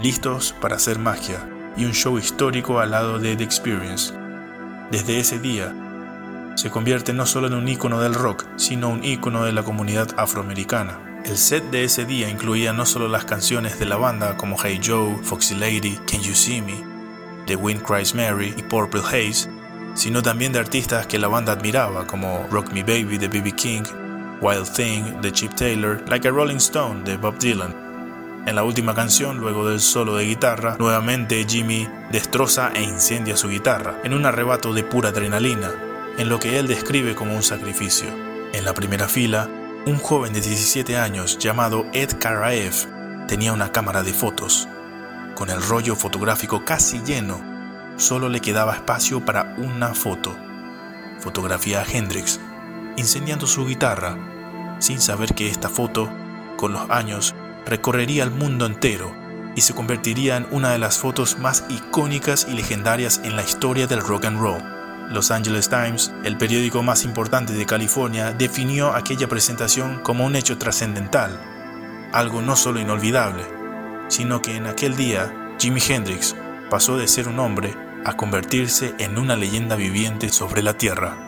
listos 0.00 0.54
para 0.60 0.76
hacer 0.76 0.98
magia 0.98 1.55
y 1.76 1.84
un 1.84 1.92
show 1.92 2.18
histórico 2.18 2.80
al 2.80 2.90
lado 2.90 3.18
de 3.18 3.36
The 3.36 3.44
Experience. 3.44 4.12
Desde 4.90 5.18
ese 5.18 5.38
día, 5.38 5.74
se 6.56 6.70
convierte 6.70 7.12
no 7.12 7.26
solo 7.26 7.48
en 7.48 7.54
un 7.54 7.68
ícono 7.68 8.00
del 8.00 8.14
rock, 8.14 8.46
sino 8.56 8.88
un 8.88 9.04
ícono 9.04 9.44
de 9.44 9.52
la 9.52 9.62
comunidad 9.62 10.08
afroamericana. 10.16 11.20
El 11.24 11.36
set 11.36 11.64
de 11.70 11.84
ese 11.84 12.04
día 12.04 12.30
incluía 12.30 12.72
no 12.72 12.86
solo 12.86 13.08
las 13.08 13.24
canciones 13.24 13.78
de 13.78 13.84
la 13.84 13.96
banda 13.96 14.36
como 14.36 14.56
Hey 14.56 14.80
Joe, 14.82 15.18
Foxy 15.22 15.54
Lady, 15.54 15.98
Can 16.10 16.22
You 16.22 16.34
See 16.34 16.62
Me, 16.62 16.82
The 17.46 17.56
Wind 17.56 17.82
Cries 17.82 18.14
Mary 18.14 18.54
y 18.56 18.62
Purple 18.62 19.00
Haze, 19.00 19.50
sino 19.94 20.22
también 20.22 20.52
de 20.52 20.60
artistas 20.60 21.06
que 21.06 21.18
la 21.18 21.28
banda 21.28 21.52
admiraba 21.52 22.06
como 22.06 22.46
Rock 22.50 22.72
Me 22.72 22.82
Baby 22.82 23.18
de 23.18 23.28
B.B. 23.28 23.52
King, 23.52 23.82
Wild 24.40 24.70
Thing 24.72 25.20
de 25.20 25.32
Chip 25.32 25.54
Taylor, 25.54 26.02
Like 26.08 26.28
a 26.28 26.30
Rolling 26.30 26.56
Stone 26.56 27.04
de 27.04 27.16
Bob 27.16 27.38
Dylan. 27.38 27.85
En 28.46 28.54
la 28.54 28.64
última 28.64 28.94
canción, 28.94 29.38
luego 29.38 29.68
del 29.68 29.80
solo 29.80 30.16
de 30.16 30.24
guitarra, 30.24 30.76
nuevamente 30.78 31.44
Jimmy 31.48 31.88
destroza 32.10 32.70
e 32.74 32.82
incendia 32.82 33.36
su 33.36 33.48
guitarra, 33.48 34.00
en 34.04 34.14
un 34.14 34.24
arrebato 34.24 34.72
de 34.72 34.84
pura 34.84 35.08
adrenalina, 35.08 35.72
en 36.16 36.28
lo 36.28 36.38
que 36.38 36.58
él 36.58 36.68
describe 36.68 37.14
como 37.14 37.34
un 37.34 37.42
sacrificio. 37.42 38.08
En 38.52 38.64
la 38.64 38.72
primera 38.72 39.08
fila, 39.08 39.48
un 39.84 39.98
joven 39.98 40.32
de 40.32 40.40
17 40.40 40.96
años 40.96 41.38
llamado 41.38 41.86
Ed 41.92 42.12
Karaev 42.18 43.26
tenía 43.26 43.52
una 43.52 43.72
cámara 43.72 44.02
de 44.02 44.12
fotos 44.12 44.68
con 45.36 45.50
el 45.50 45.62
rollo 45.62 45.94
fotográfico 45.94 46.64
casi 46.64 47.02
lleno, 47.02 47.40
solo 47.96 48.28
le 48.28 48.40
quedaba 48.40 48.74
espacio 48.74 49.24
para 49.24 49.54
una 49.58 49.94
foto. 49.94 50.34
Fotografía 51.20 51.82
a 51.82 51.84
Hendrix, 51.84 52.40
incendiando 52.96 53.46
su 53.46 53.66
guitarra, 53.66 54.16
sin 54.78 54.98
saber 54.98 55.34
que 55.34 55.48
esta 55.48 55.68
foto, 55.68 56.10
con 56.56 56.72
los 56.72 56.88
años, 56.90 57.34
recorrería 57.66 58.22
el 58.22 58.30
mundo 58.30 58.64
entero 58.64 59.14
y 59.54 59.62
se 59.62 59.74
convertiría 59.74 60.36
en 60.36 60.46
una 60.50 60.70
de 60.70 60.78
las 60.78 60.98
fotos 60.98 61.38
más 61.38 61.64
icónicas 61.68 62.46
y 62.48 62.54
legendarias 62.54 63.20
en 63.24 63.36
la 63.36 63.42
historia 63.42 63.86
del 63.86 64.00
rock 64.00 64.26
and 64.26 64.38
roll. 64.38 64.62
Los 65.10 65.30
Angeles 65.30 65.68
Times, 65.68 66.12
el 66.24 66.36
periódico 66.36 66.82
más 66.82 67.04
importante 67.04 67.52
de 67.52 67.66
California, 67.66 68.32
definió 68.32 68.94
aquella 68.94 69.28
presentación 69.28 70.00
como 70.02 70.24
un 70.26 70.36
hecho 70.36 70.58
trascendental, 70.58 71.40
algo 72.12 72.42
no 72.42 72.56
solo 72.56 72.80
inolvidable, 72.80 73.44
sino 74.08 74.42
que 74.42 74.56
en 74.56 74.66
aquel 74.66 74.96
día 74.96 75.54
Jimi 75.58 75.80
Hendrix 75.86 76.36
pasó 76.70 76.96
de 76.96 77.08
ser 77.08 77.28
un 77.28 77.38
hombre 77.38 77.74
a 78.04 78.16
convertirse 78.16 78.94
en 78.98 79.18
una 79.18 79.36
leyenda 79.36 79.76
viviente 79.76 80.28
sobre 80.28 80.62
la 80.62 80.76
Tierra. 80.76 81.25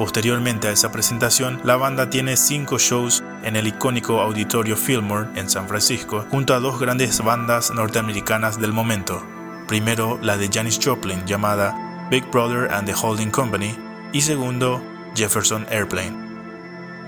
Posteriormente 0.00 0.66
a 0.66 0.70
esa 0.70 0.90
presentación, 0.90 1.60
la 1.62 1.76
banda 1.76 2.08
tiene 2.08 2.38
cinco 2.38 2.78
shows 2.78 3.22
en 3.42 3.54
el 3.54 3.66
icónico 3.66 4.22
Auditorio 4.22 4.74
Fillmore 4.74 5.28
en 5.34 5.50
San 5.50 5.68
Francisco, 5.68 6.24
junto 6.30 6.54
a 6.54 6.58
dos 6.58 6.80
grandes 6.80 7.22
bandas 7.22 7.70
norteamericanas 7.70 8.58
del 8.58 8.72
momento. 8.72 9.22
Primero, 9.68 10.18
la 10.22 10.38
de 10.38 10.48
Janis 10.50 10.80
Joplin 10.82 11.26
llamada 11.26 12.08
Big 12.10 12.24
Brother 12.30 12.72
and 12.72 12.86
the 12.86 12.94
Holding 12.94 13.30
Company, 13.30 13.76
y 14.10 14.22
segundo, 14.22 14.82
Jefferson 15.14 15.66
Airplane. 15.68 16.16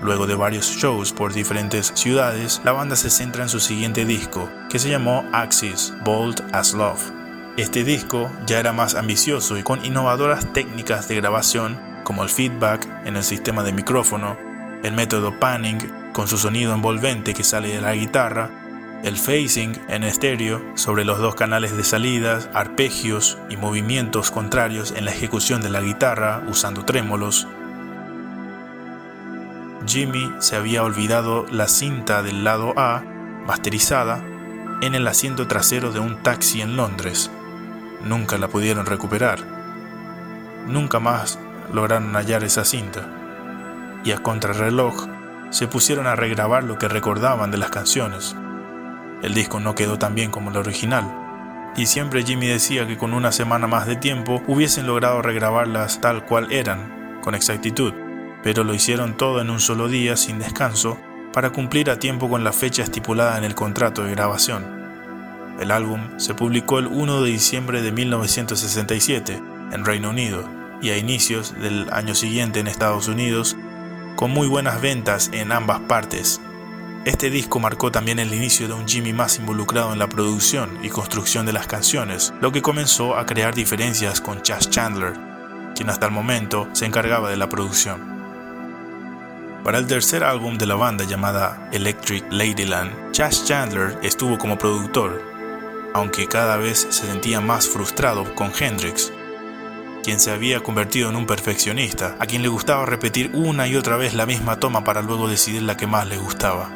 Luego 0.03 0.27
de 0.27 0.35
varios 0.35 0.67
shows 0.67 1.13
por 1.13 1.33
diferentes 1.33 1.93
ciudades, 1.95 2.61
la 2.63 2.73
banda 2.73 2.95
se 2.95 3.09
centra 3.09 3.41
en 3.41 3.49
su 3.49 3.59
siguiente 3.59 4.05
disco, 4.05 4.51
que 4.69 4.77
se 4.77 4.91
llamó 4.91 5.27
Axis, 5.33 5.95
Bold 6.05 6.43
as 6.51 6.75
Love. 6.75 7.01
Este 7.57 7.83
disco 7.83 8.31
ya 8.45 8.59
era 8.59 8.71
más 8.71 8.93
ambicioso 8.93 9.57
y 9.57 9.63
con 9.63 9.83
innovadoras 9.83 10.53
técnicas 10.53 11.07
de 11.07 11.15
grabación 11.15 11.92
como 12.03 12.23
el 12.23 12.29
feedback 12.29 12.87
en 13.05 13.17
el 13.17 13.23
sistema 13.23 13.63
de 13.63 13.73
micrófono, 13.73 14.37
el 14.83 14.93
método 14.93 15.39
panning 15.39 15.79
con 16.13 16.27
su 16.27 16.37
sonido 16.37 16.73
envolvente 16.73 17.33
que 17.33 17.43
sale 17.43 17.69
de 17.69 17.81
la 17.81 17.93
guitarra, 17.93 18.49
el 19.03 19.17
phasing 19.17 19.81
en 19.89 20.03
estéreo 20.03 20.63
sobre 20.75 21.03
los 21.03 21.19
dos 21.19 21.35
canales 21.35 21.75
de 21.75 21.83
salidas, 21.83 22.49
arpegios 22.53 23.37
y 23.49 23.57
movimientos 23.57 24.31
contrarios 24.31 24.93
en 24.95 25.05
la 25.05 25.11
ejecución 25.11 25.61
de 25.61 25.69
la 25.69 25.81
guitarra 25.81 26.43
usando 26.47 26.85
trémolos. 26.85 27.47
Jimmy 29.85 30.31
se 30.39 30.55
había 30.55 30.83
olvidado 30.83 31.45
la 31.51 31.67
cinta 31.67 32.23
del 32.23 32.45
lado 32.45 32.73
A, 32.77 33.03
masterizada, 33.45 34.23
en 34.81 34.95
el 34.95 35.07
asiento 35.07 35.47
trasero 35.47 35.91
de 35.91 35.99
un 35.99 36.23
taxi 36.23 36.61
en 36.61 36.77
Londres. 36.77 37.29
Nunca 38.05 38.37
la 38.37 38.47
pudieron 38.47 38.85
recuperar. 38.85 39.39
Nunca 40.67 40.99
más 40.99 41.37
lograron 41.71 42.15
hallar 42.15 42.43
esa 42.43 42.65
cinta, 42.65 43.07
y 44.03 44.11
a 44.11 44.17
contrarreloj 44.17 45.07
se 45.49 45.67
pusieron 45.67 46.07
a 46.07 46.15
regrabar 46.15 46.63
lo 46.63 46.77
que 46.77 46.87
recordaban 46.87 47.51
de 47.51 47.57
las 47.57 47.69
canciones. 47.69 48.35
El 49.21 49.33
disco 49.33 49.59
no 49.59 49.75
quedó 49.75 49.99
tan 49.99 50.15
bien 50.15 50.31
como 50.31 50.49
el 50.49 50.57
original, 50.57 51.71
y 51.75 51.85
siempre 51.85 52.23
Jimmy 52.23 52.47
decía 52.47 52.87
que 52.87 52.97
con 52.97 53.13
una 53.13 53.31
semana 53.31 53.67
más 53.67 53.87
de 53.87 53.95
tiempo 53.95 54.41
hubiesen 54.47 54.87
logrado 54.87 55.21
regrabarlas 55.21 56.01
tal 56.01 56.25
cual 56.25 56.51
eran, 56.51 57.19
con 57.21 57.35
exactitud, 57.35 57.93
pero 58.43 58.63
lo 58.63 58.73
hicieron 58.73 59.15
todo 59.15 59.41
en 59.41 59.49
un 59.49 59.59
solo 59.59 59.87
día 59.87 60.17
sin 60.17 60.39
descanso 60.39 60.99
para 61.31 61.51
cumplir 61.51 61.89
a 61.89 61.99
tiempo 61.99 62.29
con 62.29 62.43
la 62.43 62.53
fecha 62.53 62.83
estipulada 62.83 63.37
en 63.37 63.43
el 63.43 63.55
contrato 63.55 64.03
de 64.03 64.11
grabación. 64.11 64.83
El 65.59 65.71
álbum 65.71 66.17
se 66.17 66.33
publicó 66.33 66.79
el 66.79 66.87
1 66.87 67.21
de 67.21 67.29
diciembre 67.29 67.81
de 67.81 67.91
1967 67.91 69.41
en 69.71 69.85
Reino 69.85 70.09
Unido 70.09 70.62
y 70.83 70.89
a 70.89 70.97
inicios 70.97 71.55
del 71.59 71.87
año 71.93 72.13
siguiente 72.13 72.59
en 72.59 72.67
Estados 72.67 73.07
Unidos, 73.07 73.55
con 74.17 74.29
muy 74.31 74.47
buenas 74.47 74.81
ventas 74.81 75.29
en 75.33 75.53
ambas 75.53 75.79
partes. 75.79 76.41
Este 77.05 77.29
disco 77.29 77.59
marcó 77.59 77.91
también 77.91 78.19
el 78.19 78.33
inicio 78.33 78.67
de 78.67 78.73
un 78.73 78.87
Jimmy 78.87 79.13
más 79.13 79.39
involucrado 79.39 79.93
en 79.93 79.99
la 79.99 80.07
producción 80.07 80.77
y 80.83 80.89
construcción 80.89 81.45
de 81.45 81.53
las 81.53 81.67
canciones, 81.67 82.33
lo 82.41 82.51
que 82.51 82.61
comenzó 82.61 83.17
a 83.17 83.25
crear 83.25 83.55
diferencias 83.55 84.21
con 84.21 84.41
Chas 84.41 84.69
Chandler, 84.69 85.13
quien 85.75 85.89
hasta 85.89 86.05
el 86.05 86.11
momento 86.11 86.67
se 86.73 86.85
encargaba 86.85 87.29
de 87.29 87.37
la 87.37 87.49
producción. 87.49 88.13
Para 89.63 89.77
el 89.77 89.87
tercer 89.87 90.25
álbum 90.25 90.57
de 90.57 90.65
la 90.65 90.75
banda 90.75 91.05
llamada 91.05 91.69
Electric 91.71 92.25
Ladyland, 92.29 93.11
Chas 93.11 93.45
Chandler 93.45 93.97
estuvo 94.03 94.37
como 94.37 94.57
productor, 94.57 95.21
aunque 95.93 96.27
cada 96.27 96.57
vez 96.57 96.87
se 96.89 97.07
sentía 97.07 97.39
más 97.39 97.69
frustrado 97.69 98.35
con 98.35 98.51
Hendrix, 98.57 99.13
quien 100.03 100.19
se 100.19 100.31
había 100.31 100.59
convertido 100.59 101.09
en 101.09 101.15
un 101.15 101.25
perfeccionista, 101.25 102.15
a 102.19 102.27
quien 102.27 102.43
le 102.43 102.49
gustaba 102.49 102.85
repetir 102.85 103.31
una 103.33 103.67
y 103.67 103.75
otra 103.75 103.97
vez 103.97 104.13
la 104.13 104.25
misma 104.25 104.59
toma 104.59 104.83
para 104.83 105.01
luego 105.01 105.27
decidir 105.27 105.63
la 105.63 105.77
que 105.77 105.87
más 105.87 106.05
le 106.07 106.17
gustaba. 106.17 106.69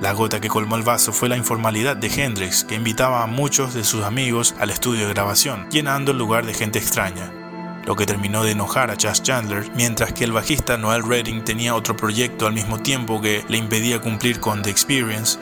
La 0.00 0.12
gota 0.12 0.40
que 0.40 0.48
colmó 0.48 0.76
el 0.76 0.82
vaso 0.82 1.12
fue 1.12 1.28
la 1.28 1.36
informalidad 1.36 1.94
de 1.94 2.08
Hendrix, 2.08 2.64
que 2.64 2.74
invitaba 2.74 3.22
a 3.22 3.26
muchos 3.26 3.74
de 3.74 3.84
sus 3.84 4.02
amigos 4.02 4.54
al 4.58 4.70
estudio 4.70 5.06
de 5.06 5.12
grabación, 5.12 5.68
llenando 5.70 6.12
el 6.12 6.18
lugar 6.18 6.46
de 6.46 6.54
gente 6.54 6.78
extraña, 6.78 7.30
lo 7.84 7.96
que 7.96 8.06
terminó 8.06 8.42
de 8.42 8.52
enojar 8.52 8.90
a 8.90 8.96
Chas 8.96 9.22
Chandler, 9.22 9.70
mientras 9.74 10.14
que 10.14 10.24
el 10.24 10.32
bajista 10.32 10.78
Noel 10.78 11.02
Redding 11.02 11.44
tenía 11.44 11.74
otro 11.74 11.96
proyecto 11.96 12.46
al 12.46 12.54
mismo 12.54 12.78
tiempo 12.78 13.20
que 13.20 13.44
le 13.48 13.58
impedía 13.58 14.00
cumplir 14.00 14.40
con 14.40 14.62
The 14.62 14.70
Experience, 14.70 15.38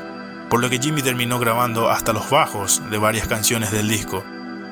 por 0.51 0.61
lo 0.61 0.69
que 0.69 0.79
Jimmy 0.79 1.03
terminó 1.03 1.39
grabando 1.39 1.89
hasta 1.89 2.13
los 2.13 2.29
bajos 2.29 2.83
de 2.91 2.99
varias 2.99 3.29
canciones 3.29 3.71
del 3.71 3.89
disco, 3.89 4.25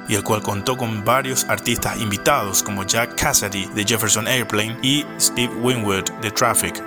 y 0.08 0.14
el 0.14 0.22
cual 0.22 0.42
contó 0.42 0.76
con 0.76 1.04
varios 1.04 1.44
artistas 1.44 2.00
invitados 2.00 2.62
como 2.62 2.84
Jack 2.84 3.14
Cassidy 3.14 3.66
de 3.74 3.84
Jefferson 3.84 4.28
Airplane 4.28 4.78
y 4.82 5.04
Steve 5.18 5.54
Winwood 5.54 6.10
de 6.22 6.30
Traffic. 6.30 6.82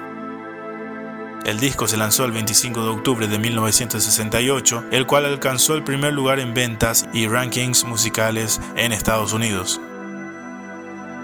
El 1.45 1.59
disco 1.59 1.87
se 1.87 1.97
lanzó 1.97 2.25
el 2.25 2.31
25 2.31 2.83
de 2.83 2.89
octubre 2.89 3.27
de 3.27 3.39
1968, 3.39 4.85
el 4.91 5.07
cual 5.07 5.25
alcanzó 5.25 5.73
el 5.73 5.83
primer 5.83 6.13
lugar 6.13 6.39
en 6.39 6.53
ventas 6.53 7.07
y 7.13 7.27
rankings 7.27 7.85
musicales 7.85 8.59
en 8.75 8.91
Estados 8.91 9.33
Unidos. 9.33 9.79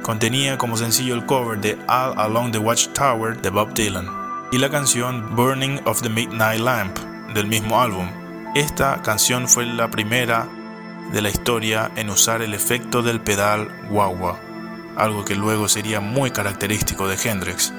Contenía 0.01 0.57
como 0.57 0.77
sencillo 0.77 1.15
el 1.15 1.25
cover 1.25 1.59
de 1.59 1.77
All 1.87 2.17
Along 2.17 2.51
the 2.51 2.59
Watchtower 2.59 3.41
de 3.41 3.49
Bob 3.49 3.73
Dylan 3.73 4.07
y 4.51 4.57
la 4.57 4.69
canción 4.69 5.35
Burning 5.35 5.79
of 5.85 6.01
the 6.01 6.09
Midnight 6.09 6.61
Lamp 6.61 6.97
del 7.33 7.47
mismo 7.47 7.81
álbum. 7.81 8.07
Esta 8.55 9.01
canción 9.01 9.47
fue 9.49 9.65
la 9.65 9.89
primera 9.89 10.47
de 11.11 11.21
la 11.21 11.29
historia 11.29 11.91
en 11.95 12.09
usar 12.09 12.41
el 12.41 12.53
efecto 12.53 13.01
del 13.01 13.21
pedal 13.21 13.69
wah-wah, 13.89 14.39
algo 14.95 15.25
que 15.25 15.35
luego 15.35 15.67
sería 15.67 15.99
muy 15.99 16.31
característico 16.31 17.07
de 17.07 17.17
Hendrix. 17.21 17.73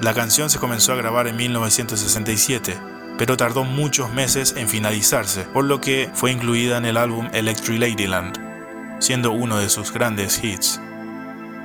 La 0.00 0.14
canción 0.14 0.48
se 0.50 0.58
comenzó 0.58 0.92
a 0.92 0.96
grabar 0.96 1.26
en 1.26 1.36
1967, 1.36 2.78
pero 3.18 3.36
tardó 3.36 3.64
muchos 3.64 4.12
meses 4.12 4.54
en 4.56 4.68
finalizarse, 4.68 5.42
por 5.42 5.64
lo 5.64 5.80
que 5.80 6.10
fue 6.14 6.30
incluida 6.30 6.78
en 6.78 6.84
el 6.84 6.96
álbum 6.96 7.28
Electric 7.32 7.80
Ladyland, 7.80 9.00
siendo 9.00 9.32
uno 9.32 9.58
de 9.58 9.68
sus 9.68 9.92
grandes 9.92 10.42
hits. 10.42 10.80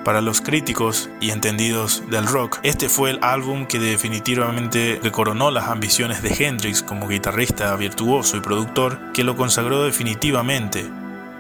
Para 0.03 0.19
los 0.19 0.41
críticos 0.41 1.09
y 1.21 1.31
entendidos 1.31 2.03
del 2.09 2.27
rock, 2.27 2.59
este 2.63 2.89
fue 2.89 3.11
el 3.11 3.19
álbum 3.21 3.65
que 3.65 3.79
definitivamente 3.79 4.99
coronó 5.13 5.49
las 5.49 5.69
ambiciones 5.69 6.21
de 6.21 6.35
Hendrix 6.37 6.83
como 6.83 7.07
guitarrista 7.07 7.73
virtuoso 7.77 8.35
y 8.35 8.41
productor, 8.41 9.13
que 9.13 9.23
lo 9.23 9.37
consagró 9.37 9.81
definitivamente 9.83 10.85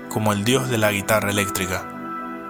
como 0.07 0.31
el 0.31 0.45
dios 0.45 0.69
de 0.69 0.77
la 0.77 0.93
guitarra 0.93 1.31
eléctrica. 1.31 1.83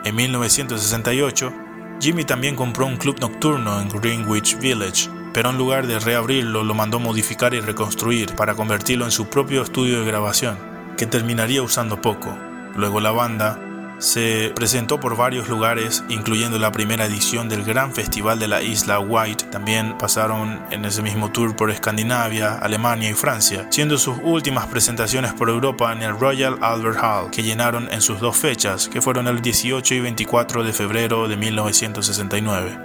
En 0.03 0.13
1968, 0.13 1.51
Jimmy 1.99 2.25
también 2.25 2.55
compró 2.55 2.85
un 2.85 2.97
club 2.97 3.17
nocturno 3.19 3.81
en 3.81 3.89
Greenwich 3.89 4.59
Village, 4.59 5.09
pero 5.33 5.49
en 5.49 5.57
lugar 5.57 5.87
de 5.87 5.97
reabrirlo 5.97 6.63
lo 6.63 6.75
mandó 6.75 6.99
modificar 6.99 7.55
y 7.55 7.59
reconstruir 7.59 8.35
para 8.35 8.53
convertirlo 8.53 9.05
en 9.05 9.11
su 9.11 9.29
propio 9.29 9.63
estudio 9.63 10.01
de 10.01 10.05
grabación, 10.05 10.59
que 10.95 11.07
terminaría 11.07 11.63
usando 11.63 12.01
poco. 12.01 12.37
Luego 12.75 12.99
la 12.99 13.11
banda 13.11 13.59
se 14.03 14.51
presentó 14.53 14.99
por 14.99 15.15
varios 15.15 15.47
lugares, 15.47 16.03
incluyendo 16.09 16.59
la 16.59 16.73
primera 16.73 17.05
edición 17.05 17.47
del 17.47 17.63
Gran 17.63 17.93
Festival 17.93 18.37
de 18.37 18.49
la 18.49 18.61
Isla 18.61 18.99
White. 18.99 19.45
También 19.45 19.97
pasaron 19.97 20.59
en 20.71 20.83
ese 20.83 21.01
mismo 21.01 21.31
tour 21.31 21.55
por 21.55 21.71
Escandinavia, 21.71 22.55
Alemania 22.55 23.09
y 23.09 23.13
Francia, 23.13 23.65
siendo 23.69 23.97
sus 23.97 24.17
últimas 24.21 24.67
presentaciones 24.67 25.31
por 25.31 25.49
Europa 25.49 25.93
en 25.93 26.01
el 26.01 26.19
Royal 26.19 26.57
Albert 26.61 26.97
Hall, 27.01 27.31
que 27.31 27.43
llenaron 27.43 27.87
en 27.93 28.01
sus 28.01 28.19
dos 28.19 28.35
fechas, 28.35 28.89
que 28.89 29.01
fueron 29.01 29.29
el 29.29 29.41
18 29.41 29.95
y 29.95 29.99
24 30.01 30.65
de 30.65 30.73
febrero 30.73 31.29
de 31.29 31.37
1969. 31.37 32.77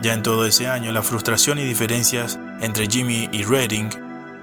Ya 0.00 0.14
en 0.14 0.22
todo 0.22 0.46
ese 0.46 0.68
año, 0.68 0.90
la 0.90 1.02
frustración 1.02 1.58
y 1.58 1.64
diferencias 1.64 2.40
entre 2.62 2.86
Jimmy 2.86 3.28
y 3.30 3.44
Redding 3.44 3.90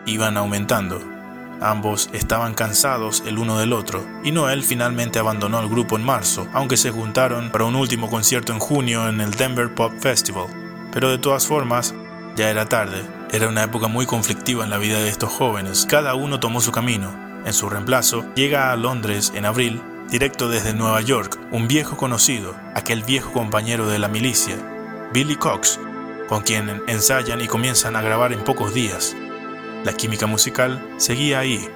iban 0.06 0.38
aumentando. 0.38 1.19
Ambos 1.62 2.10
estaban 2.14 2.54
cansados 2.54 3.24
el 3.26 3.38
uno 3.38 3.60
del 3.60 3.74
otro, 3.74 4.06
y 4.24 4.32
Noel 4.32 4.64
finalmente 4.64 5.20
abandonó 5.20 5.60
el 5.60 5.68
grupo 5.68 5.98
en 5.98 6.06
marzo, 6.06 6.48
aunque 6.54 6.78
se 6.78 6.92
juntaron 6.92 7.52
para 7.52 7.66
un 7.66 7.76
último 7.76 8.10
concierto 8.10 8.54
en 8.54 8.60
junio 8.60 9.10
en 9.10 9.20
el 9.20 9.32
Denver 9.32 9.74
Pop 9.76 9.92
Festival. 10.00 10.48
Pero 10.94 11.10
de 11.10 11.18
todas 11.18 11.46
formas, 11.46 11.94
ya 12.36 12.50
era 12.50 12.66
tarde, 12.66 13.04
era 13.32 13.50
una 13.50 13.64
época 13.64 13.88
muy 13.88 14.06
conflictiva 14.06 14.64
en 14.64 14.70
la 14.70 14.78
vida 14.78 15.00
de 15.00 15.10
estos 15.10 15.32
jóvenes, 15.32 15.86
cada 15.90 16.16
uno 16.16 16.40
tomó 16.40 16.62
su 16.62 16.72
camino. 16.72 17.14
En 17.46 17.54
su 17.54 17.70
reemplazo, 17.70 18.26
llega 18.36 18.72
a 18.72 18.76
Londres 18.76 19.32
en 19.36 19.46
abril, 19.46 19.82
directo 20.10 20.50
desde 20.50 20.74
Nueva 20.74 21.02
York, 21.02 21.40
un 21.52 21.68
viejo 21.68 21.98
conocido, 21.98 22.56
aquel 22.74 23.04
viejo 23.04 23.32
compañero 23.32 23.88
de 23.88 24.00
la 24.00 24.08
milicia, 24.08 24.56
Billy 25.14 25.36
Cox, 25.36 25.80
con 26.28 26.42
quien 26.42 26.82
ensayan 26.88 27.42
y 27.42 27.48
comienzan 27.48 27.96
a 27.96 28.02
grabar 28.02 28.32
en 28.34 28.44
pocos 28.44 28.74
días. 28.74 29.16
La 29.84 29.94
química 29.94 30.28
musical 30.28 30.82
seguía 30.98 31.40
ahí. 31.40 31.68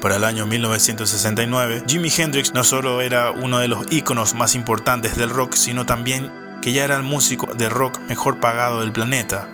Para 0.00 0.16
el 0.16 0.24
año 0.24 0.46
1969, 0.46 1.82
Jimi 1.86 2.10
Hendrix 2.16 2.54
no 2.54 2.64
solo 2.64 3.00
era 3.02 3.32
uno 3.32 3.58
de 3.58 3.68
los 3.68 3.90
íconos 3.90 4.34
más 4.34 4.54
importantes 4.54 5.16
del 5.16 5.28
rock, 5.28 5.54
sino 5.54 5.84
también 5.84 6.32
que 6.62 6.72
ya 6.72 6.84
era 6.84 6.96
el 6.96 7.02
músico 7.02 7.52
de 7.54 7.68
rock 7.68 7.98
mejor 8.08 8.38
pagado 8.40 8.80
del 8.80 8.92
planeta. 8.92 9.48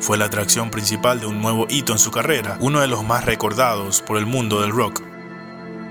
Fue 0.00 0.16
la 0.16 0.24
atracción 0.24 0.70
principal 0.70 1.20
de 1.20 1.26
un 1.26 1.40
nuevo 1.40 1.66
hito 1.68 1.92
en 1.92 1.98
su 1.98 2.10
carrera, 2.10 2.56
uno 2.60 2.80
de 2.80 2.88
los 2.88 3.04
más 3.04 3.24
recordados 3.24 4.00
por 4.00 4.16
el 4.16 4.26
mundo 4.26 4.62
del 4.62 4.70
rock. 4.70 5.02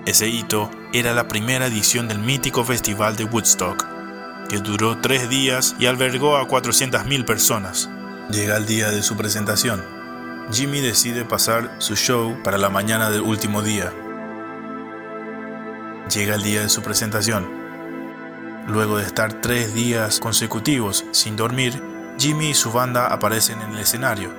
Ese 0.05 0.29
hito 0.29 0.71
era 0.93 1.13
la 1.13 1.27
primera 1.27 1.67
edición 1.67 2.07
del 2.07 2.19
mítico 2.19 2.63
Festival 2.63 3.15
de 3.17 3.25
Woodstock, 3.25 3.85
que 4.49 4.59
duró 4.59 4.97
tres 4.97 5.29
días 5.29 5.75
y 5.79 5.85
albergó 5.85 6.37
a 6.37 6.47
400.000 6.47 7.25
personas. 7.25 7.89
Llega 8.29 8.57
el 8.57 8.65
día 8.65 8.91
de 8.91 9.03
su 9.03 9.15
presentación. 9.15 9.85
Jimmy 10.51 10.81
decide 10.81 11.23
pasar 11.23 11.73
su 11.77 11.95
show 11.95 12.37
para 12.43 12.57
la 12.57 12.69
mañana 12.69 13.09
del 13.09 13.21
último 13.21 13.61
día. 13.61 13.93
Llega 16.13 16.35
el 16.35 16.43
día 16.43 16.61
de 16.61 16.67
su 16.67 16.81
presentación. 16.81 17.49
Luego 18.67 18.97
de 18.97 19.05
estar 19.05 19.41
tres 19.41 19.73
días 19.73 20.19
consecutivos 20.19 21.05
sin 21.11 21.37
dormir, 21.37 21.81
Jimmy 22.17 22.49
y 22.49 22.53
su 22.53 22.73
banda 22.73 23.07
aparecen 23.07 23.61
en 23.61 23.71
el 23.71 23.79
escenario. 23.79 24.29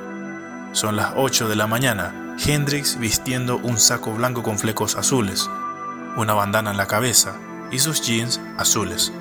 Son 0.72 0.94
las 0.94 1.14
8 1.16 1.48
de 1.48 1.56
la 1.56 1.66
mañana, 1.66 2.36
Hendrix 2.46 2.98
vistiendo 2.98 3.56
un 3.56 3.78
saco 3.78 4.12
blanco 4.12 4.42
con 4.42 4.58
flecos 4.58 4.96
azules, 4.96 5.48
una 6.14 6.34
bandana 6.34 6.72
en 6.72 6.76
la 6.76 6.86
cabeza 6.86 7.38
y 7.70 7.78
sus 7.78 8.02
jeans 8.02 8.38
azules. 8.58 9.14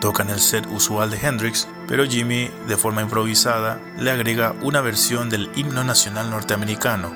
Tocan 0.00 0.30
el 0.30 0.38
set 0.38 0.66
usual 0.70 1.10
de 1.10 1.18
Hendrix, 1.18 1.66
pero 1.88 2.04
Jimmy, 2.04 2.50
de 2.68 2.76
forma 2.76 3.02
improvisada, 3.02 3.80
le 3.98 4.10
agrega 4.10 4.54
una 4.62 4.80
versión 4.80 5.28
del 5.28 5.50
himno 5.56 5.82
nacional 5.82 6.30
norteamericano, 6.30 7.12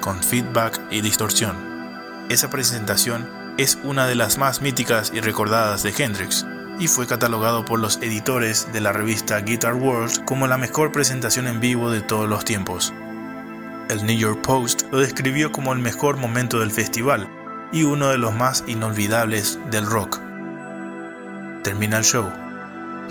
con 0.00 0.22
feedback 0.22 0.80
y 0.90 1.02
distorsión. 1.02 1.56
Esa 2.30 2.48
presentación 2.48 3.28
es 3.58 3.78
una 3.82 4.06
de 4.06 4.14
las 4.14 4.38
más 4.38 4.62
míticas 4.62 5.12
y 5.14 5.20
recordadas 5.20 5.82
de 5.82 5.92
Hendrix, 5.96 6.46
y 6.78 6.86
fue 6.86 7.06
catalogado 7.06 7.64
por 7.64 7.78
los 7.78 7.98
editores 7.98 8.72
de 8.72 8.80
la 8.80 8.92
revista 8.92 9.40
Guitar 9.40 9.74
World 9.74 10.24
como 10.24 10.46
la 10.46 10.56
mejor 10.56 10.92
presentación 10.92 11.46
en 11.46 11.60
vivo 11.60 11.90
de 11.90 12.00
todos 12.00 12.28
los 12.28 12.44
tiempos. 12.44 12.94
El 13.90 14.06
New 14.06 14.16
York 14.16 14.40
Post 14.42 14.82
lo 14.92 14.98
describió 14.98 15.50
como 15.50 15.72
el 15.72 15.78
mejor 15.80 16.16
momento 16.16 16.60
del 16.60 16.70
festival 16.70 17.28
y 17.72 17.82
uno 17.82 18.08
de 18.08 18.18
los 18.18 18.34
más 18.34 18.64
inolvidables 18.66 19.58
del 19.70 19.86
rock. 19.86 20.27
Termina 21.68 21.98
el 21.98 22.04
show. 22.04 22.32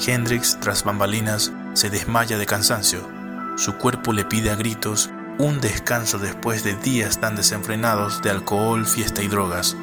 Hendrix, 0.03 0.59
tras 0.59 0.83
bambalinas, 0.83 1.51
se 1.73 1.91
desmaya 1.91 2.39
de 2.39 2.47
cansancio. 2.47 3.07
Su 3.55 3.75
cuerpo 3.75 4.13
le 4.13 4.25
pide 4.25 4.49
a 4.49 4.55
gritos 4.55 5.11
un 5.37 5.61
descanso 5.61 6.17
después 6.17 6.63
de 6.63 6.73
días 6.73 7.19
tan 7.19 7.35
desenfrenados 7.35 8.23
de 8.23 8.31
alcohol, 8.31 8.87
fiesta 8.87 9.21
y 9.21 9.27
drogas. 9.27 9.77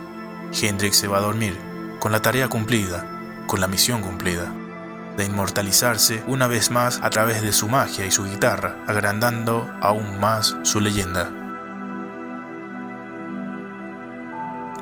Hendrix 0.61 0.97
se 0.97 1.07
va 1.07 1.19
a 1.19 1.21
dormir, 1.21 1.57
con 2.01 2.11
la 2.11 2.21
tarea 2.21 2.49
cumplida, 2.49 3.07
con 3.47 3.61
la 3.61 3.69
misión 3.69 4.03
cumplida, 4.03 4.53
de 5.17 5.25
inmortalizarse 5.25 6.25
una 6.27 6.49
vez 6.49 6.73
más 6.73 6.99
a 7.01 7.11
través 7.11 7.43
de 7.43 7.53
su 7.53 7.69
magia 7.69 8.05
y 8.07 8.11
su 8.11 8.25
guitarra, 8.25 8.83
agrandando 8.89 9.73
aún 9.83 10.19
más 10.19 10.57
su 10.65 10.81
leyenda. 10.81 11.44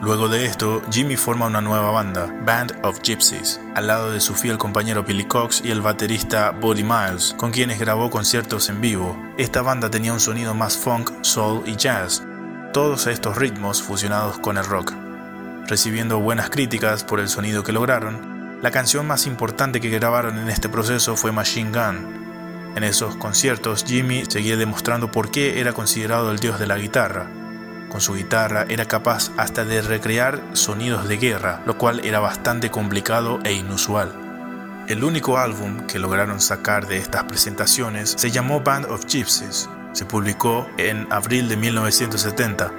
Luego 0.03 0.29
de 0.29 0.47
esto, 0.47 0.83
Jimmy 0.91 1.15
forma 1.15 1.47
una 1.47 1.61
nueva 1.61 1.93
banda, 1.93 2.27
Band 2.45 2.75
of 2.83 3.01
Gypsies, 3.03 3.61
al 3.77 3.87
lado 3.87 4.11
de 4.11 4.19
su 4.19 4.35
fiel 4.35 4.59
compañero 4.59 5.05
Billy 5.05 5.23
Cox 5.23 5.62
y 5.65 5.71
el 5.71 5.81
baterista 5.81 6.51
Buddy 6.51 6.83
Miles, 6.83 7.37
con 7.38 7.53
quienes 7.53 7.79
grabó 7.79 8.11
conciertos 8.11 8.69
en 8.69 8.81
vivo. 8.81 9.17
Esta 9.38 9.62
banda 9.62 9.91
tenía 9.91 10.12
un 10.12 10.19
sonido 10.19 10.55
más 10.55 10.77
funk, 10.77 11.12
soul 11.23 11.62
y 11.67 11.77
jazz, 11.77 12.25
todos 12.73 13.07
estos 13.07 13.37
ritmos 13.37 13.81
fusionados 13.81 14.41
con 14.41 14.59
el 14.59 14.65
rock. 14.65 14.93
Recibiendo 15.69 16.19
buenas 16.19 16.51
críticas 16.51 17.05
por 17.05 17.21
el 17.21 17.29
sonido 17.29 17.62
que 17.62 17.71
lograron, 17.71 18.59
la 18.61 18.73
canción 18.73 19.07
más 19.07 19.29
importante 19.29 19.81
que 19.81 19.91
grabaron 19.91 20.37
en 20.37 20.49
este 20.49 20.69
proceso 20.69 21.15
fue 21.15 21.31
Machine 21.31 21.71
Gun. 21.71 22.75
En 22.75 22.83
esos 22.83 23.15
conciertos, 23.15 23.85
Jimmy 23.87 24.25
seguía 24.27 24.57
demostrando 24.57 25.12
por 25.12 25.31
qué 25.31 25.61
era 25.61 25.73
considerado 25.73 26.33
el 26.33 26.41
dios 26.41 26.59
de 26.59 26.67
la 26.67 26.77
guitarra. 26.77 27.42
Con 27.93 28.01
su 28.01 28.15
guitarra 28.15 28.65
era 28.69 28.87
capaz 28.87 29.31
hasta 29.37 29.67
de 29.67 29.83
recrear 29.83 30.43
sonidos 30.55 31.07
de 31.07 31.19
guerra, 31.19 31.63
lo 31.67 31.77
cual 31.77 32.01
era 32.05 32.19
bastante 32.19 32.71
complicado 32.71 33.39
e 33.45 33.53
inusual. 33.53 34.13
El 34.89 35.05
único 35.05 35.39
álbum 35.39 35.87
que 35.87 35.99
lograron 35.99 36.41
sacar 36.41 36.89
de 36.89 36.97
estas 36.97 37.25
presentaciones 37.25 38.15
se 38.17 38.31
llamó 38.31 38.63
Band 38.63 38.87
of 38.87 39.05
Gypsies. 39.07 39.69
Se 39.93 40.07
publicó 40.07 40.67
en 40.79 41.07
abril 41.13 41.49
de 41.49 41.57
1970 41.57 42.73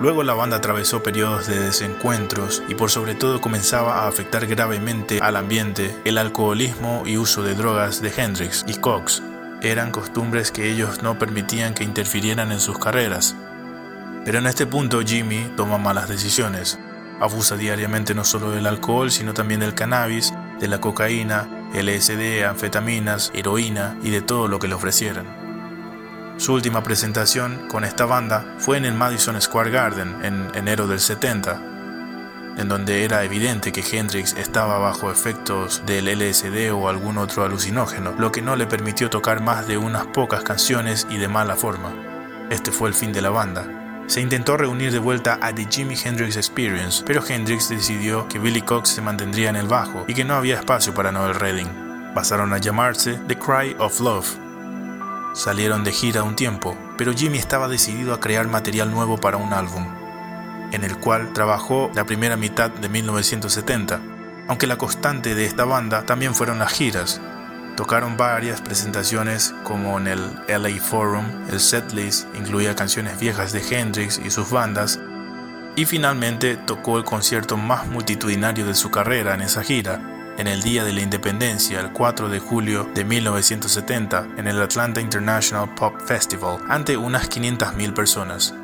Luego 0.00 0.24
la 0.24 0.34
banda 0.34 0.56
atravesó 0.56 1.02
periodos 1.02 1.46
de 1.46 1.58
desencuentros 1.60 2.62
y 2.68 2.74
por 2.74 2.90
sobre 2.90 3.14
todo 3.14 3.40
comenzaba 3.40 4.00
a 4.00 4.08
afectar 4.08 4.44
gravemente 4.46 5.20
al 5.20 5.36
ambiente 5.36 5.94
el 6.04 6.18
alcoholismo 6.18 7.04
y 7.06 7.16
uso 7.16 7.42
de 7.42 7.54
drogas 7.54 8.02
de 8.02 8.12
Hendrix 8.14 8.64
y 8.66 8.74
Cox. 8.74 9.22
Eran 9.62 9.92
costumbres 9.92 10.50
que 10.50 10.68
ellos 10.70 11.02
no 11.02 11.18
permitían 11.18 11.74
que 11.74 11.84
interfirieran 11.84 12.50
en 12.50 12.58
sus 12.58 12.76
carreras. 12.78 13.36
Pero 14.24 14.38
en 14.38 14.46
este 14.46 14.66
punto 14.66 15.02
Jimmy 15.02 15.52
toma 15.56 15.78
malas 15.78 16.08
decisiones. 16.08 16.78
Abusa 17.20 17.56
diariamente 17.56 18.14
no 18.14 18.24
solo 18.24 18.50
del 18.50 18.66
alcohol, 18.66 19.10
sino 19.10 19.34
también 19.34 19.60
del 19.60 19.74
cannabis, 19.74 20.32
de 20.58 20.68
la 20.68 20.80
cocaína, 20.80 21.48
LSD, 21.74 22.44
anfetaminas, 22.44 23.30
heroína 23.34 23.96
y 24.02 24.10
de 24.10 24.22
todo 24.22 24.48
lo 24.48 24.58
que 24.58 24.68
le 24.68 24.74
ofrecieran. 24.74 25.26
Su 26.36 26.54
última 26.54 26.82
presentación 26.82 27.68
con 27.68 27.84
esta 27.84 28.06
banda 28.06 28.56
fue 28.58 28.76
en 28.76 28.86
el 28.86 28.94
Madison 28.94 29.40
Square 29.40 29.70
Garden 29.70 30.24
en 30.24 30.50
enero 30.54 30.86
del 30.86 31.00
70, 31.00 31.60
en 32.56 32.68
donde 32.68 33.04
era 33.04 33.24
evidente 33.24 33.72
que 33.72 33.82
Hendrix 33.82 34.34
estaba 34.34 34.78
bajo 34.78 35.10
efectos 35.10 35.82
del 35.86 36.06
LSD 36.06 36.72
o 36.72 36.88
algún 36.88 37.18
otro 37.18 37.44
alucinógeno, 37.44 38.14
lo 38.18 38.32
que 38.32 38.42
no 38.42 38.56
le 38.56 38.66
permitió 38.66 39.10
tocar 39.10 39.42
más 39.42 39.68
de 39.68 39.78
unas 39.78 40.06
pocas 40.06 40.42
canciones 40.42 41.06
y 41.10 41.18
de 41.18 41.28
mala 41.28 41.56
forma. 41.56 41.92
Este 42.50 42.72
fue 42.72 42.88
el 42.88 42.94
fin 42.94 43.12
de 43.12 43.22
la 43.22 43.30
banda. 43.30 43.83
Se 44.06 44.20
intentó 44.20 44.56
reunir 44.56 44.92
de 44.92 44.98
vuelta 44.98 45.38
a 45.40 45.54
The 45.54 45.66
Jimi 45.70 45.96
Hendrix 46.02 46.36
Experience, 46.36 47.02
pero 47.06 47.22
Hendrix 47.26 47.68
decidió 47.68 48.28
que 48.28 48.38
Billy 48.38 48.62
Cox 48.62 48.90
se 48.90 49.02
mantendría 49.02 49.50
en 49.50 49.56
el 49.56 49.66
bajo 49.66 50.04
y 50.06 50.14
que 50.14 50.24
no 50.24 50.34
había 50.34 50.56
espacio 50.56 50.94
para 50.94 51.10
Noel 51.10 51.34
Redding. 51.34 52.12
Pasaron 52.14 52.52
a 52.52 52.58
llamarse 52.58 53.18
The 53.26 53.38
Cry 53.38 53.74
of 53.78 54.00
Love, 54.00 54.44
Salieron 55.34 55.82
de 55.82 55.90
gira 55.90 56.22
un 56.22 56.36
tiempo, 56.36 56.76
pero 56.96 57.12
Jimmy 57.12 57.38
estaba 57.38 57.66
decidido 57.66 58.14
a 58.14 58.20
crear 58.20 58.46
material 58.46 58.92
nuevo 58.92 59.18
para 59.18 59.36
un 59.36 59.52
álbum, 59.52 59.84
en 60.70 60.84
el 60.84 60.96
cual 60.98 61.32
trabajó 61.32 61.90
la 61.92 62.06
primera 62.06 62.36
mitad 62.36 62.70
de 62.70 62.88
1970, 62.88 64.00
aunque 64.46 64.68
la 64.68 64.78
constante 64.78 65.34
de 65.34 65.44
esta 65.44 65.64
banda 65.64 66.06
también 66.06 66.36
fueron 66.36 66.60
las 66.60 66.72
giras. 66.72 67.20
Tocaron 67.76 68.16
varias 68.16 68.60
presentaciones 68.60 69.52
como 69.64 69.98
en 69.98 70.06
el 70.06 70.20
LA 70.46 70.80
Forum, 70.80 71.24
el 71.50 71.58
setlist 71.58 72.32
incluía 72.36 72.76
canciones 72.76 73.18
viejas 73.18 73.52
de 73.52 73.62
Hendrix 73.68 74.20
y 74.24 74.30
sus 74.30 74.50
bandas, 74.50 75.00
y 75.74 75.84
finalmente 75.84 76.56
tocó 76.56 76.98
el 76.98 77.04
concierto 77.04 77.56
más 77.56 77.88
multitudinario 77.88 78.64
de 78.64 78.74
su 78.74 78.92
carrera 78.92 79.34
en 79.34 79.42
esa 79.42 79.64
gira, 79.64 80.00
en 80.38 80.46
el 80.46 80.62
Día 80.62 80.84
de 80.84 80.92
la 80.92 81.00
Independencia, 81.00 81.80
el 81.80 81.92
4 81.92 82.28
de 82.28 82.38
julio 82.38 82.88
de 82.94 83.04
1970, 83.04 84.28
en 84.36 84.46
el 84.46 84.62
Atlanta 84.62 85.00
International 85.00 85.74
Pop 85.74 86.00
Festival, 86.00 86.58
ante 86.68 86.96
unas 86.96 87.28
500.000 87.28 87.92
personas. 87.92 88.54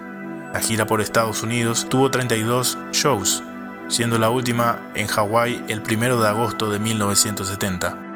La 0.52 0.60
gira 0.60 0.86
por 0.86 1.00
Estados 1.00 1.42
Unidos 1.42 1.88
tuvo 1.88 2.12
32 2.12 2.78
shows, 2.92 3.42
siendo 3.88 4.18
la 4.18 4.30
última 4.30 4.78
en 4.94 5.08
Hawái 5.08 5.64
el 5.68 5.80
1 5.80 6.20
de 6.20 6.28
agosto 6.28 6.70
de 6.70 6.78
1970. 6.78 8.09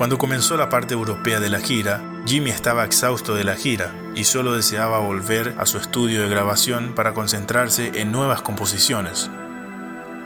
Cuando 0.00 0.16
comenzó 0.16 0.56
la 0.56 0.70
parte 0.70 0.94
europea 0.94 1.40
de 1.40 1.50
la 1.50 1.60
gira, 1.60 2.00
Jimmy 2.24 2.48
estaba 2.48 2.86
exhausto 2.86 3.34
de 3.34 3.44
la 3.44 3.54
gira 3.54 3.92
y 4.14 4.24
solo 4.24 4.54
deseaba 4.54 4.98
volver 5.00 5.54
a 5.58 5.66
su 5.66 5.76
estudio 5.76 6.22
de 6.22 6.30
grabación 6.30 6.94
para 6.94 7.12
concentrarse 7.12 8.00
en 8.00 8.10
nuevas 8.10 8.40
composiciones 8.40 9.28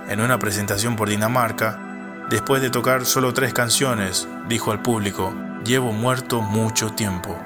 en 0.08 0.20
una 0.20 0.38
presentación 0.38 0.94
por 0.94 1.08
Dinamarca, 1.08 2.24
después 2.30 2.62
de 2.62 2.70
tocar 2.70 3.04
solo 3.04 3.34
tres 3.34 3.52
canciones, 3.52 4.28
dijo 4.48 4.70
al 4.70 4.80
público, 4.80 5.34
llevo 5.64 5.90
muerto 5.90 6.40
mucho 6.40 6.90
tiempo. 6.90 7.36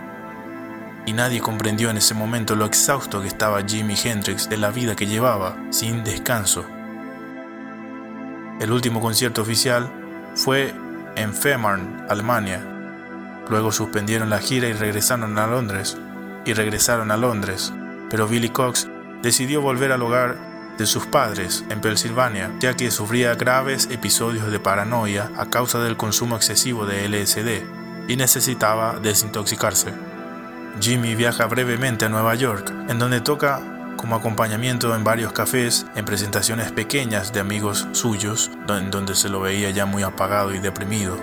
Y 1.06 1.14
nadie 1.14 1.40
comprendió 1.40 1.88
en 1.88 1.96
ese 1.96 2.12
momento 2.12 2.56
lo 2.56 2.66
exhausto 2.66 3.22
que 3.22 3.28
estaba 3.28 3.62
Jimi 3.62 3.94
Hendrix 4.04 4.50
de 4.50 4.58
la 4.58 4.70
vida 4.70 4.94
que 4.94 5.06
llevaba, 5.06 5.56
sin 5.70 6.04
descanso. 6.04 6.66
El 8.60 8.70
último 8.70 9.00
concierto 9.00 9.40
oficial 9.40 9.90
fue 10.34 10.74
en 11.20 11.34
Fehmarn, 11.34 12.06
Alemania. 12.08 12.60
Luego 13.48 13.72
suspendieron 13.72 14.30
la 14.30 14.38
gira 14.38 14.68
y 14.68 14.72
regresaron 14.72 15.38
a 15.38 15.46
Londres. 15.46 15.96
Y 16.44 16.52
regresaron 16.54 17.10
a 17.10 17.16
Londres. 17.16 17.72
Pero 18.10 18.26
Billy 18.26 18.48
Cox 18.50 18.88
decidió 19.22 19.60
volver 19.60 19.92
al 19.92 20.02
hogar 20.02 20.36
de 20.78 20.86
sus 20.86 21.06
padres 21.06 21.64
en 21.70 21.80
Pensilvania, 21.80 22.52
ya 22.60 22.74
que 22.74 22.90
sufría 22.90 23.34
graves 23.34 23.88
episodios 23.90 24.50
de 24.50 24.60
paranoia 24.60 25.30
a 25.36 25.46
causa 25.46 25.80
del 25.80 25.96
consumo 25.96 26.36
excesivo 26.36 26.86
de 26.86 27.08
LSD 27.08 28.08
y 28.08 28.16
necesitaba 28.16 28.98
desintoxicarse. 29.00 29.92
Jimmy 30.80 31.16
viaja 31.16 31.46
brevemente 31.46 32.04
a 32.04 32.08
Nueva 32.08 32.34
York, 32.36 32.72
en 32.88 32.98
donde 32.98 33.20
toca 33.20 33.60
como 33.98 34.16
acompañamiento 34.16 34.94
en 34.94 35.04
varios 35.04 35.32
cafés, 35.32 35.84
en 35.96 36.06
presentaciones 36.06 36.72
pequeñas 36.72 37.32
de 37.34 37.40
amigos 37.40 37.88
suyos, 37.92 38.50
en 38.68 38.90
donde 38.90 39.14
se 39.14 39.28
lo 39.28 39.40
veía 39.40 39.68
ya 39.70 39.84
muy 39.84 40.04
apagado 40.04 40.54
y 40.54 40.60
deprimido. 40.60 41.18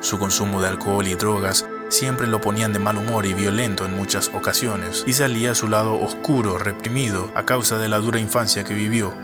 Su 0.00 0.18
consumo 0.18 0.60
de 0.60 0.68
alcohol 0.68 1.06
y 1.06 1.14
drogas 1.14 1.64
siempre 1.90 2.26
lo 2.26 2.40
ponían 2.40 2.72
de 2.72 2.80
mal 2.80 2.96
humor 2.96 3.26
y 3.26 3.34
violento 3.34 3.84
en 3.84 3.94
muchas 3.94 4.32
ocasiones, 4.34 5.04
y 5.06 5.12
salía 5.12 5.52
a 5.52 5.54
su 5.54 5.68
lado 5.68 6.00
oscuro, 6.00 6.58
reprimido, 6.58 7.30
a 7.36 7.44
causa 7.44 7.78
de 7.78 7.88
la 7.88 7.98
dura 7.98 8.18
infancia 8.18 8.64
que 8.64 8.74
vivió. 8.74 9.14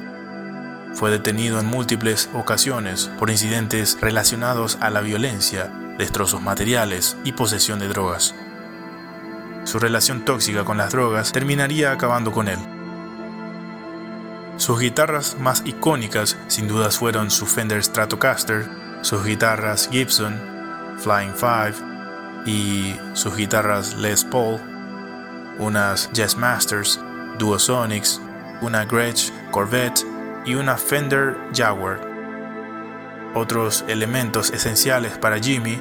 Fue 0.92 1.10
detenido 1.10 1.58
en 1.58 1.66
múltiples 1.66 2.28
ocasiones 2.34 3.10
por 3.18 3.30
incidentes 3.30 3.98
relacionados 4.00 4.76
a 4.80 4.90
la 4.90 5.00
violencia, 5.00 5.72
destrozos 5.96 6.42
materiales 6.42 7.16
y 7.24 7.32
posesión 7.32 7.78
de 7.78 7.88
drogas. 7.88 8.34
Su 9.64 9.78
relación 9.78 10.24
tóxica 10.24 10.64
con 10.64 10.78
las 10.78 10.92
drogas 10.92 11.32
terminaría 11.32 11.92
acabando 11.92 12.32
con 12.32 12.48
él. 12.48 12.58
Sus 14.56 14.80
guitarras 14.80 15.36
más 15.38 15.62
icónicas 15.64 16.36
sin 16.48 16.66
dudas 16.66 16.98
fueron 16.98 17.30
su 17.30 17.46
Fender 17.46 17.82
Stratocaster, 17.82 18.68
sus 19.02 19.24
guitarras 19.24 19.88
Gibson, 19.90 20.34
Flying 20.98 21.34
Five, 21.34 21.74
y 22.44 22.96
sus 23.12 23.36
guitarras 23.36 23.94
Les 23.94 24.24
Paul, 24.24 24.58
unas 25.58 26.10
Jazz 26.12 26.36
Masters, 26.36 27.00
Duosonics, 27.38 28.20
una 28.60 28.84
Gretsch 28.84 29.30
Corvette 29.50 30.04
y 30.44 30.54
una 30.54 30.76
Fender 30.76 31.36
Jaguar. 31.54 32.00
Otros 33.34 33.84
elementos 33.86 34.50
esenciales 34.50 35.18
para 35.18 35.38
Jimmy 35.38 35.80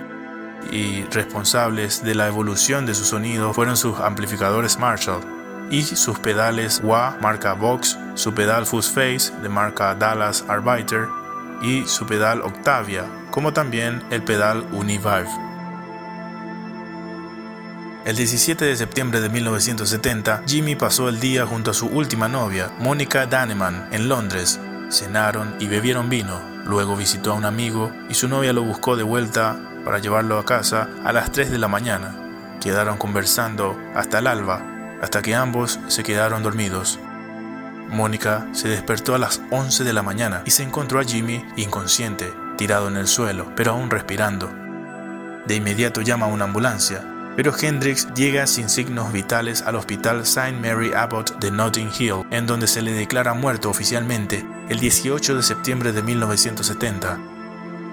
y 0.72 1.04
responsables 1.12 2.04
de 2.04 2.16
la 2.16 2.28
evolución 2.28 2.86
de 2.86 2.96
su 2.96 3.06
sonido 3.06 3.54
fueron 3.54 3.78
sus 3.78 4.00
amplificadores 4.00 4.80
Marshall 4.80 5.22
y 5.70 5.84
sus 5.84 6.20
pedales 6.20 6.82
wah 6.84 7.18
marca 7.22 7.54
Vox, 7.54 7.98
su 8.16 8.34
pedal 8.34 8.66
Fuzz 8.66 8.90
Face 8.90 9.32
de 9.42 9.50
marca 9.50 9.96
Dallas 9.96 10.46
Arbiter 10.48 11.08
y 11.62 11.86
su 11.86 12.06
pedal 12.06 12.42
Octavia, 12.42 13.06
como 13.32 13.54
también 13.54 14.04
el 14.12 14.24
pedal 14.24 14.66
Univive. 14.72 15.28
El 18.06 18.16
17 18.16 18.64
de 18.64 18.78
septiembre 18.78 19.20
de 19.20 19.30
1970, 19.30 20.44
Jimmy 20.48 20.78
pasó 20.78 21.10
el 21.10 21.20
día 21.20 21.46
junto 21.46 21.72
a 21.72 21.74
su 21.74 21.88
última 21.88 22.30
novia, 22.30 22.72
Mónica 22.80 23.26
Daneman, 23.26 23.90
en 23.92 24.08
Londres. 24.08 24.62
Cenaron 24.90 25.56
y 25.60 25.68
bebieron 25.68 26.10
vino. 26.10 26.40
Luego 26.64 26.96
visitó 26.96 27.34
a 27.34 27.36
un 27.36 27.44
amigo 27.44 27.92
y 28.08 28.14
su 28.14 28.30
novia 28.30 28.54
lo 28.54 28.64
buscó 28.64 28.96
de 28.96 29.04
vuelta 29.04 29.60
para 29.84 30.00
llevarlo 30.00 30.40
a 30.40 30.46
casa 30.46 30.90
a 31.04 31.14
las 31.14 31.32
3 31.32 31.52
de 31.52 31.58
la 31.58 31.68
mañana. 31.68 32.16
Quedaron 32.62 32.98
conversando 32.98 33.78
hasta 33.96 34.20
el 34.20 34.28
alba, 34.28 34.62
hasta 35.02 35.22
que 35.22 35.36
ambos 35.36 35.80
se 35.88 36.04
quedaron 36.04 36.44
dormidos. 36.44 37.00
Mónica 37.90 38.48
se 38.52 38.68
despertó 38.68 39.16
a 39.16 39.18
las 39.18 39.42
11 39.52 39.84
de 39.84 39.94
la 39.94 40.04
mañana 40.04 40.42
y 40.46 40.52
se 40.52 40.64
encontró 40.64 41.00
a 41.00 41.04
Jimmy 41.04 41.46
inconsciente, 41.56 42.34
tirado 42.58 42.88
en 42.88 42.98
el 42.98 43.08
suelo, 43.08 43.52
pero 43.56 43.72
aún 43.72 43.90
respirando. 43.90 44.50
De 45.46 45.56
inmediato 45.56 46.02
llama 46.02 46.26
a 46.26 46.30
una 46.30 46.46
ambulancia, 46.46 47.04
pero 47.38 47.54
Hendrix 47.56 48.08
llega 48.16 48.48
sin 48.48 48.68
signos 48.68 49.14
vitales 49.14 49.62
al 49.62 49.76
Hospital 49.76 50.22
St. 50.22 50.54
Mary 50.54 50.92
Abbott 50.94 51.38
de 51.40 51.52
Notting 51.52 51.92
Hill, 51.98 52.26
en 52.32 52.48
donde 52.48 52.68
se 52.68 52.82
le 52.82 52.92
declara 52.92 53.36
muerto 53.36 53.70
oficialmente 53.70 54.44
el 54.70 54.80
18 54.80 55.36
de 55.36 55.44
septiembre 55.44 55.92
de 55.92 56.02
1970. 56.02 57.37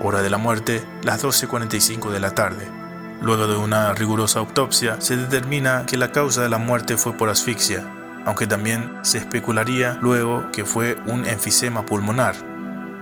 Hora 0.01 0.23
de 0.23 0.31
la 0.31 0.39
muerte, 0.39 0.85
las 1.03 1.25
12.45 1.25 2.11
de 2.11 2.21
la 2.21 2.33
tarde. 2.33 2.69
Luego 3.23 3.47
de 3.47 3.57
una 3.57 3.95
rigurosa 3.95 4.41
autopsia, 4.41 5.01
se 5.01 5.17
determina 5.17 5.87
que 5.87 5.97
la 5.97 6.13
causa 6.13 6.43
de 6.43 6.49
la 6.49 6.59
muerte 6.59 6.97
fue 6.97 7.15
por 7.15 7.29
asfixia, 7.29 7.85
aunque 8.27 8.47
también 8.47 8.93
se 9.03 9.19
especularía 9.19 9.99
luego 10.03 10.51
que 10.53 10.65
fue 10.65 10.99
un 11.07 11.27
enfisema 11.27 11.87
pulmonar, 11.87 12.35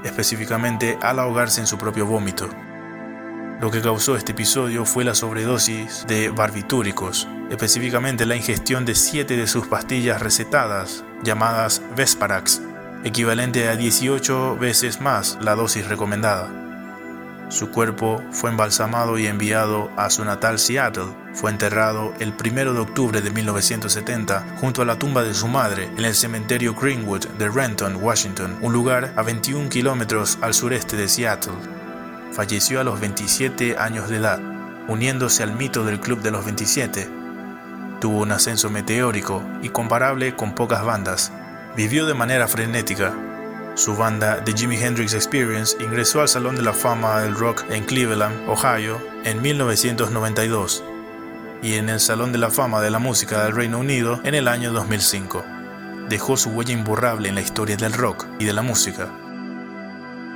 específicamente 0.05 0.99
al 1.03 1.19
ahogarse 1.19 1.61
en 1.61 1.67
su 1.67 1.79
propio 1.79 2.07
vómito. 2.07 2.49
Lo 3.61 3.71
que 3.71 3.81
causó 3.81 4.17
este 4.17 4.33
episodio 4.33 4.85
fue 4.85 5.05
la 5.05 5.15
sobredosis 5.15 6.05
de 6.09 6.29
barbitúricos, 6.29 7.29
específicamente 7.51 8.27
la 8.27 8.37
ingestión 8.37 8.85
de 8.85 8.95
7 8.95 9.37
de 9.37 9.47
sus 9.47 9.67
pastillas 9.67 10.21
recetadas, 10.21 11.05
llamadas 11.23 11.81
Vesparax, 11.97 12.61
equivalente 13.05 13.69
a 13.69 13.77
18 13.77 14.57
veces 14.57 15.01
más 15.01 15.39
la 15.41 15.55
dosis 15.55 15.87
recomendada. 15.87 16.62
Su 17.53 17.71
cuerpo 17.71 18.21
fue 18.33 18.51
embalsamado 18.51 19.19
y 19.19 19.27
enviado 19.27 19.91
a 19.97 20.11
su 20.11 20.25
natal 20.25 20.59
Seattle. 20.59 21.15
Fue 21.35 21.51
enterrado 21.51 22.12
el 22.19 22.33
1 22.33 22.73
de 22.73 22.81
octubre 22.81 23.21
de 23.21 23.31
1970 23.31 24.57
junto 24.61 24.83
a 24.83 24.85
la 24.85 24.99
tumba 24.99 25.23
de 25.23 25.35
su 25.35 25.47
madre 25.47 25.85
en 25.97 26.05
el 26.05 26.15
cementerio 26.15 26.75
Greenwood 26.75 27.27
de 27.38 27.49
Renton, 27.49 27.97
Washington, 28.03 28.59
un 28.61 28.73
lugar 28.73 29.12
a 29.17 29.23
21 29.23 29.69
kilómetros 29.69 30.38
al 30.41 30.55
sureste 30.55 30.97
de 30.97 31.09
Seattle 31.09 31.53
falleció 32.33 32.81
a 32.81 32.85
los 32.85 32.99
27 33.01 33.77
años 33.79 34.09
de 34.09 34.17
edad, 34.17 34.41
uniéndose 34.88 35.43
al 35.43 35.55
mito 35.55 35.85
del 35.85 36.01
Club 36.01 36.23
de 36.23 36.31
los 36.31 36.45
27. 36.45 37.09
Tuvo 38.01 38.21
un 38.21 38.33
ascenso 38.33 38.71
meteórico 38.71 39.45
y 39.62 39.69
comparable 39.69 40.35
con 40.35 40.55
pocas 40.55 40.85
bandas. 40.85 41.31
Vivió 41.77 42.07
de 42.07 42.15
manera 42.15 42.49
frenética. 42.49 43.15
Su 43.75 43.97
banda 43.97 44.43
The 44.45 44.53
Jimi 44.53 44.77
Hendrix 44.77 45.15
Experience 45.15 45.77
ingresó 45.81 46.21
al 46.21 46.29
Salón 46.29 46.57
de 46.57 46.63
la 46.63 46.73
Fama 46.73 47.21
del 47.21 47.35
Rock 47.35 47.65
en 47.71 47.85
Cleveland, 47.85 48.49
Ohio, 48.49 49.01
en 49.25 49.41
1992 49.41 50.85
y 51.63 51.75
en 51.75 51.89
el 51.89 52.01
Salón 52.01 52.33
de 52.33 52.39
la 52.39 52.51
Fama 52.51 52.81
de 52.81 52.91
la 52.91 52.99
Música 52.99 53.45
del 53.45 53.55
Reino 53.55 53.79
Unido 53.79 54.21
en 54.25 54.35
el 54.35 54.49
año 54.49 54.73
2005. 54.73 55.45
Dejó 56.09 56.37
su 56.37 56.51
huella 56.51 56.73
imborrable 56.73 57.29
en 57.29 57.35
la 57.35 57.41
historia 57.41 57.77
del 57.77 57.93
rock 57.93 58.27
y 58.39 58.45
de 58.45 58.53
la 58.53 58.63
música 58.63 59.09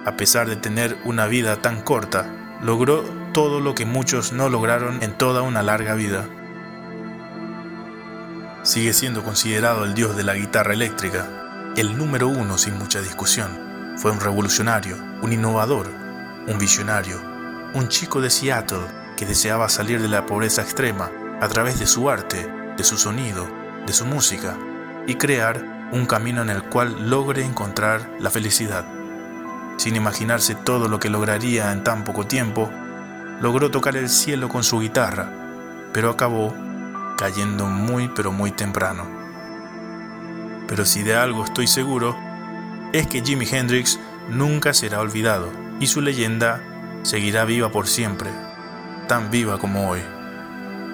a 0.07 0.17
pesar 0.17 0.49
de 0.49 0.55
tener 0.55 0.97
una 1.05 1.27
vida 1.27 1.57
tan 1.57 1.83
corta, 1.83 2.33
logró 2.63 3.03
todo 3.33 3.59
lo 3.59 3.75
que 3.75 3.85
muchos 3.85 4.33
no 4.33 4.49
lograron 4.49 5.03
en 5.03 5.19
toda 5.19 5.43
una 5.43 5.65
larga 5.65 5.95
vida. 5.95 6.29
Sigue 8.63 8.93
siendo 8.93 9.25
considerado 9.25 9.85
el 9.85 9.95
dios 9.95 10.17
de 10.17 10.23
la 10.23 10.35
guitarra 10.35 10.75
eléctrica, 10.75 11.46
el 11.77 11.97
número 11.97 12.29
uno 12.29 12.59
sin 12.59 12.79
mucha 12.79 13.01
discusión. 13.01 13.95
Fue 13.97 14.11
un 14.11 14.21
revolucionario, 14.21 14.97
un 15.23 15.33
innovador, 15.33 15.89
un 16.47 16.59
visionario, 16.59 17.21
un 17.75 17.89
chico 17.89 18.21
de 18.21 18.31
Seattle 18.31 18.87
que 19.17 19.27
deseaba 19.27 19.69
salir 19.69 20.01
de 20.01 20.09
la 20.09 20.27
pobreza 20.27 20.63
extrema 20.63 21.11
a 21.41 21.49
través 21.49 21.79
de 21.79 21.87
su 21.87 22.11
arte, 22.11 22.51
de 22.77 22.85
su 22.85 22.97
sonido, 22.97 23.47
de 23.87 23.93
su 23.93 24.05
música 24.05 24.57
y 25.07 25.15
crear 25.17 25.89
un 25.93 26.07
camino 26.07 26.43
en 26.43 26.51
el 26.51 26.63
cual 26.65 27.11
logre 27.11 27.45
encontrar 27.45 28.11
la 28.19 28.31
felicidad 28.31 28.85
sin 29.77 29.97
imaginarse 29.97 30.55
todo 30.55 30.89
lo 30.89 30.99
que 30.99 31.11
lograría 31.11 31.73
en 31.73 31.85
tan 31.85 32.05
poco 32.05 32.27
tiempo, 32.27 32.71
logró 33.41 33.71
tocar 33.71 33.97
el 33.97 34.09
cielo 34.09 34.49
con 34.49 34.65
su 34.65 34.81
guitarra, 34.81 35.31
pero 35.93 36.11
acabó 36.11 36.55
cayendo 37.17 37.67
muy 37.67 38.09
pero 38.09 38.33
muy 38.33 38.51
temprano. 38.51 39.16
Pero 40.69 40.85
si 40.85 41.03
de 41.03 41.15
algo 41.15 41.45
estoy 41.45 41.67
seguro, 41.67 42.17
es 42.93 43.07
que 43.07 43.23
Jimi 43.23 43.47
Hendrix 43.51 43.99
nunca 44.29 44.75
será 44.75 45.01
olvidado 45.01 45.51
y 45.81 45.87
su 45.87 46.01
leyenda 46.01 46.63
seguirá 47.03 47.45
viva 47.45 47.71
por 47.71 47.87
siempre, 47.87 48.31
tan 49.09 49.31
viva 49.31 49.59
como 49.59 49.91
hoy. 49.91 50.01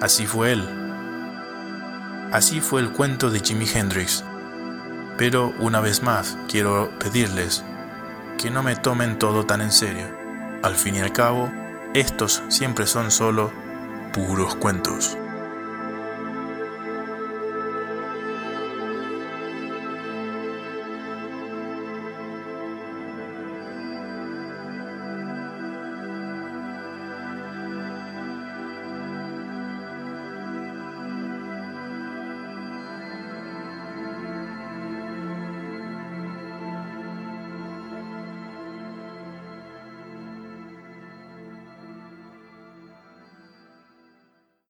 Así 0.01 0.25
fue 0.25 0.51
él. 0.53 0.67
Así 2.31 2.61
fue 2.61 2.81
el 2.81 2.91
cuento 2.91 3.29
de 3.29 3.39
Jimi 3.39 3.65
Hendrix. 3.71 4.23
Pero 5.17 5.53
una 5.59 5.79
vez 5.79 6.01
más 6.01 6.37
quiero 6.47 6.91
pedirles 6.99 7.63
que 8.37 8.49
no 8.49 8.63
me 8.63 8.75
tomen 8.75 9.17
todo 9.19 9.45
tan 9.45 9.61
en 9.61 9.71
serio. 9.71 10.07
Al 10.63 10.75
fin 10.75 10.95
y 10.95 10.99
al 10.99 11.13
cabo, 11.13 11.51
estos 11.93 12.43
siempre 12.49 12.87
son 12.87 13.11
solo 13.11 13.51
puros 14.11 14.55
cuentos. 14.55 15.17